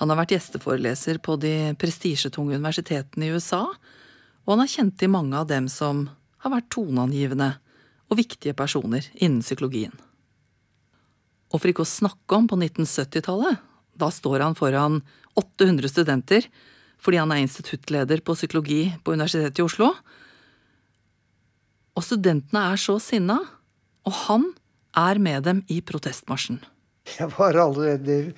Han 0.00 0.10
har 0.10 0.18
vært 0.18 0.34
gjesteforeleser 0.34 1.20
på 1.22 1.36
de 1.40 1.74
prestisjetunge 1.78 2.58
universitetene 2.58 3.28
i 3.28 3.34
USA, 3.34 3.62
og 4.44 4.52
han 4.52 4.64
har 4.64 4.72
kjent 4.72 4.96
til 5.00 5.12
mange 5.12 5.38
av 5.38 5.46
dem 5.50 5.68
som 5.72 6.08
har 6.44 6.52
vært 6.52 6.72
toneangivende 6.74 7.54
og 8.10 8.18
viktige 8.18 8.56
personer 8.56 9.06
innen 9.14 9.44
psykologien. 9.44 9.94
Og 11.54 11.60
for 11.60 11.70
ikke 11.70 11.84
å 11.86 11.88
snakke 11.88 12.36
om 12.36 12.48
på 12.50 12.58
1970-tallet, 12.58 13.62
da 13.94 14.10
står 14.10 14.42
han 14.42 14.56
foran 14.58 15.00
800 15.38 15.90
studenter 15.92 16.48
fordi 17.04 17.20
han 17.20 17.32
er 17.34 17.42
instituttleder 17.44 18.22
på 18.24 18.34
psykologi 18.36 18.82
på 19.04 19.12
Universitetet 19.12 19.60
i 19.60 19.64
Oslo. 19.64 19.90
Og 21.94 22.04
studentene 22.06 22.62
er 22.72 22.80
så 22.80 22.96
sinna, 23.02 23.36
og 24.08 24.14
han 24.24 24.46
er 24.96 25.20
med 25.20 25.44
dem 25.44 25.60
i 25.68 25.82
protestmarsjen. 25.84 26.62
Jeg 27.18 27.28
var 27.36 27.58
allerede 27.60 28.32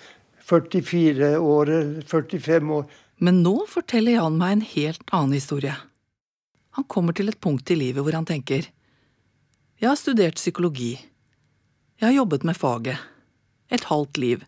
44 0.46 1.38
år, 1.38 1.70
eller 1.70 2.02
45 2.06 2.72
år. 2.78 2.86
Men 3.18 3.42
nå 3.42 3.56
forteller 3.70 4.18
Jan 4.18 4.38
meg 4.38 4.52
en 4.56 4.64
helt 4.70 5.12
annen 5.14 5.36
historie. 5.36 5.74
Han 6.76 6.86
kommer 6.92 7.16
til 7.16 7.32
et 7.32 7.40
punkt 7.40 7.70
i 7.72 7.78
livet 7.78 8.04
hvor 8.04 8.14
han 8.14 8.28
tenker 8.28 8.68
Jeg 9.80 9.88
har 9.88 9.96
studert 9.96 10.36
psykologi. 10.38 10.94
Jeg 11.96 12.06
har 12.06 12.16
jobbet 12.18 12.44
med 12.44 12.56
faget. 12.56 13.00
Et 13.72 13.84
halvt 13.88 14.20
liv. 14.20 14.44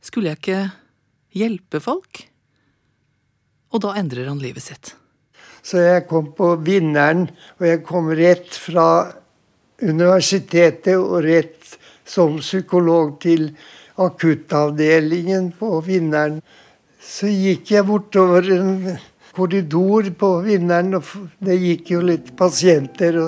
Skulle 0.00 0.30
jeg 0.30 0.40
ikke 0.40 0.60
hjelpe 1.36 1.80
folk? 1.80 2.22
Og 3.72 3.82
da 3.82 3.96
endrer 3.98 4.28
han 4.30 4.40
livet 4.40 4.64
sitt. 4.64 4.94
Så 5.66 5.82
jeg 5.82 6.04
kom 6.06 6.30
på 6.36 6.52
vinneren, 6.62 7.26
og 7.58 7.66
jeg 7.66 7.82
kom 7.84 8.12
rett 8.14 8.54
fra 8.54 8.86
universitetet 9.82 10.94
og 10.94 11.24
rett 11.26 11.74
som 12.06 12.38
psykolog 12.38 13.16
til 13.24 13.50
akuttavdelingen 13.96 15.52
på 15.58 15.80
vinneren. 15.86 16.40
Så 17.00 17.30
gikk 17.30 17.70
jeg 17.70 17.86
bortover 17.86 18.48
en 18.56 18.72
korridor 19.36 20.08
på 20.18 20.32
vinneren, 20.46 20.96
og 20.98 21.06
det 21.44 21.58
gikk 21.60 21.92
jo 21.94 22.02
litt 22.08 22.32
pasienter 22.38 23.18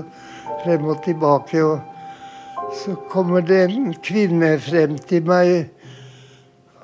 frem 0.64 0.88
og 0.88 1.02
tilbake. 1.04 1.62
Og 1.62 2.74
så 2.82 2.96
kommer 3.12 3.44
det 3.44 3.64
en 3.68 3.92
kvinne 4.04 4.56
frem 4.62 4.98
til 5.08 5.24
meg, 5.28 5.70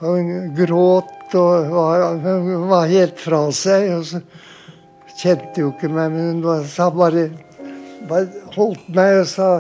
og 0.01 0.19
hun 0.19 0.55
gråt 0.57 1.35
og 1.39 1.71
var, 1.73 2.19
var 2.69 2.91
helt 2.91 3.21
fra 3.21 3.47
seg. 3.55 3.91
og 3.99 4.07
så 4.09 4.23
kjente 5.19 5.63
jo 5.63 5.73
ikke 5.73 5.91
meg, 5.93 6.13
men 6.15 6.43
hun 6.43 6.69
sa 6.69 6.91
bare, 6.95 7.29
bare 8.09 8.47
holdt 8.57 8.89
meg 8.95 9.21
og 9.23 9.29
sa 9.31 9.51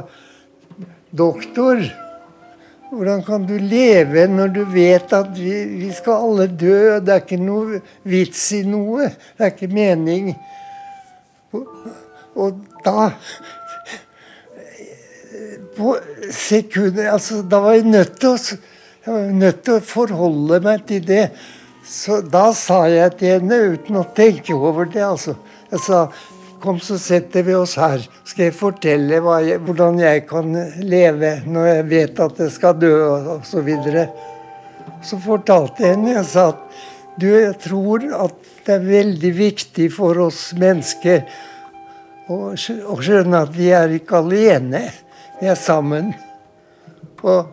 Doktor, 1.15 1.79
hvordan 2.95 3.25
kan 3.27 3.47
du 3.49 3.55
leve 3.59 4.27
når 4.31 4.53
du 4.55 4.63
vet 4.73 5.13
at 5.17 5.33
vi, 5.37 5.55
vi 5.83 5.91
skal 5.95 6.29
alle 6.29 6.47
dø? 6.49 6.97
og 6.97 7.07
Det 7.07 7.15
er 7.15 7.25
ikke 7.25 7.41
noe 7.43 7.81
vits 8.09 8.45
i 8.57 8.63
noe. 8.69 9.11
Det 9.11 9.47
er 9.47 9.53
ikke 9.53 9.71
mening. 9.75 10.33
Og, 11.55 11.67
og 12.35 12.63
da 12.85 13.11
På 15.75 15.97
sekunder 16.31 17.11
Altså, 17.11 17.43
da 17.43 17.59
var 17.63 17.77
jeg 17.79 17.91
nødt 17.91 18.19
til 18.23 18.35
å 18.35 18.39
nødt 19.11 19.65
til 19.65 19.79
å 19.79 19.85
forholde 19.85 20.61
meg 20.65 20.87
til 20.89 21.03
det. 21.05 21.25
Så 21.85 22.23
da 22.25 22.47
sa 22.57 22.85
jeg 22.89 23.19
til 23.21 23.35
henne, 23.35 23.59
uten 23.77 23.99
å 24.01 24.07
tenke 24.17 24.57
over 24.57 24.89
det, 24.89 25.05
altså 25.05 25.37
Jeg 25.71 25.81
sa 25.83 25.99
Kom, 26.65 26.79
så 26.81 26.97
setter 26.97 27.45
vi 27.45 27.53
oss 27.59 27.75
her. 27.77 28.01
Skal 28.25 28.47
jeg 28.47 28.57
fortelle 28.57 29.19
jeg, 29.45 29.59
hvordan 29.67 29.99
jeg 30.01 30.23
kan 30.31 30.55
leve 30.81 31.35
når 31.45 31.67
jeg 31.69 31.89
vet 31.91 32.23
at 32.25 32.41
jeg 32.41 32.53
skal 32.55 32.79
dø, 32.81 32.93
og 33.05 33.45
så 33.45 33.61
videre. 33.67 34.07
Så 35.05 35.19
fortalte 35.21 35.85
jeg 35.85 35.99
henne 35.99 36.15
jeg 36.15 36.29
sa 36.31 36.47
at 36.55 36.63
du, 37.21 37.29
jeg 37.29 37.59
tror 37.63 38.07
at 38.17 38.39
det 38.65 38.79
er 38.79 38.87
veldig 38.89 39.33
viktig 39.37 39.91
for 39.93 40.25
oss 40.25 40.47
mennesker 40.57 41.21
å 42.33 42.55
skjønne 42.57 43.45
at 43.45 43.53
vi 43.53 43.69
er 43.77 43.93
ikke 43.99 44.23
alene. 44.25 44.87
Vi 45.43 45.53
er 45.53 45.61
sammen. 45.61 46.15
Og 47.21 47.53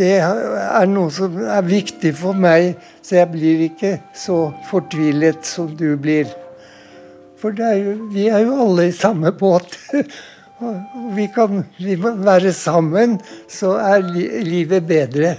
det 0.00 0.14
er 0.24 0.88
noe 0.88 1.12
som 1.12 1.36
er 1.44 1.64
viktig 1.68 2.16
for 2.16 2.36
meg, 2.36 2.74
så 3.04 3.20
jeg 3.20 3.32
blir 3.36 3.64
ikke 3.68 3.98
så 4.16 4.46
fortvilet 4.72 5.44
som 5.44 5.74
du 5.76 5.90
blir. 6.00 6.32
For 7.38 7.54
er 7.62 7.76
jo, 7.78 7.94
vi 8.12 8.26
er 8.32 8.42
jo 8.46 8.56
alle 8.64 8.88
i 8.88 8.94
samme 8.94 9.32
båt. 9.38 9.78
Og 10.58 11.12
vi 11.14 11.28
kan 11.30 11.62
vi 11.78 11.94
må 12.02 12.16
være 12.18 12.50
sammen, 12.52 13.20
så 13.46 13.76
er 13.78 14.02
li 14.02 14.24
livet 14.42 14.86
bedre, 14.88 15.36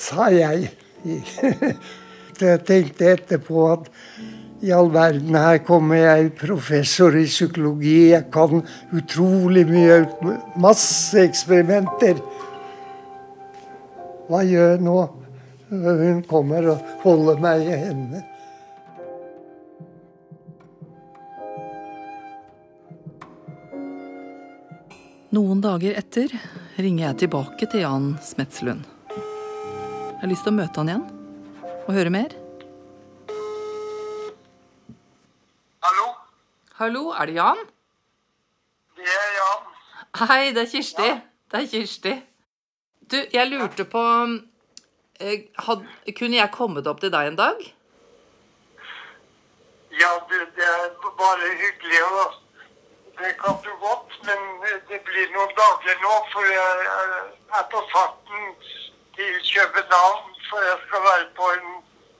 sa 0.00 0.30
jeg. 0.32 0.70
Jeg 2.42 2.62
tenkte 2.66 3.10
etterpå 3.12 3.66
at 3.70 3.90
i 4.62 4.70
all 4.74 4.88
verden, 4.94 5.36
her 5.36 5.60
kommer 5.62 6.00
jeg 6.00 6.32
professor 6.40 7.14
i 7.18 7.26
psykologi, 7.28 8.10
jeg 8.10 8.24
kan 8.34 8.64
utrolig 8.94 9.62
mye, 9.68 10.00
masse 10.58 11.18
eksperimenter. 11.22 12.18
Hva 14.26 14.42
gjør 14.48 14.72
jeg 14.72 14.82
nå? 14.88 14.98
Hun 15.70 16.22
kommer 16.30 16.72
og 16.74 16.92
holder 17.04 17.42
meg 17.42 17.66
i 17.66 17.78
hendene. 17.84 18.24
Noen 25.32 25.62
dager 25.64 25.94
etter 25.96 26.28
ringer 26.76 27.06
jeg 27.06 27.22
tilbake 27.22 27.64
til 27.72 27.80
Jan 27.80 28.10
Smetslund. 28.20 28.82
Jeg 29.14 30.18
har 30.20 30.28
lyst 30.28 30.44
til 30.44 30.52
å 30.52 30.58
møte 30.58 30.82
han 30.82 30.90
igjen 30.90 31.06
og 31.86 31.88
høre 31.96 32.12
mer. 32.12 32.34
Hallo? 35.86 36.10
Hallo, 36.82 37.04
er 37.16 37.30
det 37.30 37.38
Jan? 37.38 37.64
Det 39.00 39.08
er 39.08 39.32
Jan. 39.38 39.72
Hei, 40.20 40.42
det 40.52 40.66
er 40.66 40.70
Kirsti. 40.74 41.08
Det 41.48 41.62
er 41.62 41.72
Kirsti. 41.72 42.14
Du, 43.08 43.16
jeg 43.32 43.48
lurte 43.48 43.88
på 43.88 44.04
eh, 45.16 45.48
had, 45.64 45.88
Kunne 46.12 46.42
jeg 46.42 46.52
kommet 46.52 46.92
opp 46.92 47.00
til 47.00 47.14
deg 47.16 47.32
en 47.32 47.40
dag? 47.40 47.66
Ja, 49.96 50.12
det, 50.28 50.44
det 50.60 50.70
er 50.76 50.88
bare 51.00 51.56
hyggelig. 51.56 52.04
og 52.20 52.41
Det 53.18 53.32
kan 53.42 53.54
du 53.64 53.72
godt, 53.86 54.10
men 54.26 54.40
det 54.88 54.98
blir 55.08 55.26
noen 55.34 55.52
dager 55.60 55.96
nå, 56.04 56.14
for 56.32 56.44
jeg 56.58 56.72
er 57.58 57.64
på 57.72 57.80
farten 57.94 58.42
til 59.16 59.32
København. 59.52 60.24
For 60.48 60.58
jeg 60.70 60.78
skal 60.86 61.00
være 61.08 61.26
på 61.38 61.44
en 61.56 61.68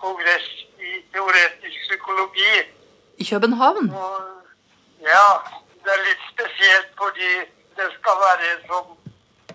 kongress 0.05 0.49
i 0.89 0.91
teoretisk 1.13 1.79
psykologi. 1.87 2.53
I 3.23 3.25
København? 3.31 3.87
Ja, 5.13 5.29
det 5.83 5.91
er 5.97 6.07
litt 6.09 6.25
spesielt 6.33 6.91
fordi 7.03 7.33
det 7.77 7.89
skal 7.99 8.17
være 8.27 8.45
en 8.53 8.63
sånn 8.71 8.91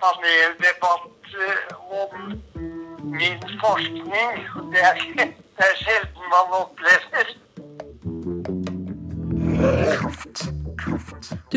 paneldebatt 0.02 1.28
eh, 1.48 1.64
om 2.02 2.14
min 3.20 3.42
forskning. 3.64 4.36
Det 4.74 4.82
er, 4.90 4.96
det 5.58 5.66
er 5.72 5.76
sjelden 5.86 6.26
man 6.36 6.48
opplever. 6.62 7.28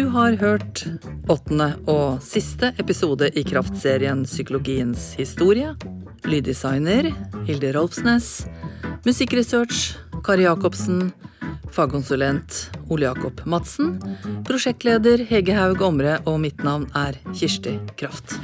Du 0.01 0.07
har 0.09 0.33
hørt 0.41 0.81
åttende 1.29 1.67
og 1.85 2.23
siste 2.25 2.71
episode 2.81 3.27
i 3.37 3.43
Kraftserien 3.45 4.23
Psykologiens 4.25 5.11
historie. 5.19 5.75
Lyddesigner 6.25 7.11
Hilde 7.45 7.75
Rolfsnes. 7.77 8.31
Musikkresearch 9.05 9.99
Kari 10.25 10.47
Jacobsen. 10.47 11.11
Fagkonsulent 11.77 12.63
Ole 12.89 13.11
Jakob 13.11 13.45
Madsen. 13.45 13.99
Prosjektleder 14.49 15.21
Hege 15.29 15.59
Haug 15.61 15.85
Omre, 15.85 16.17
og 16.25 16.41
mitt 16.47 16.65
navn 16.65 16.89
er 16.97 17.21
Kirsti 17.35 17.77
Kraft. 18.01 18.39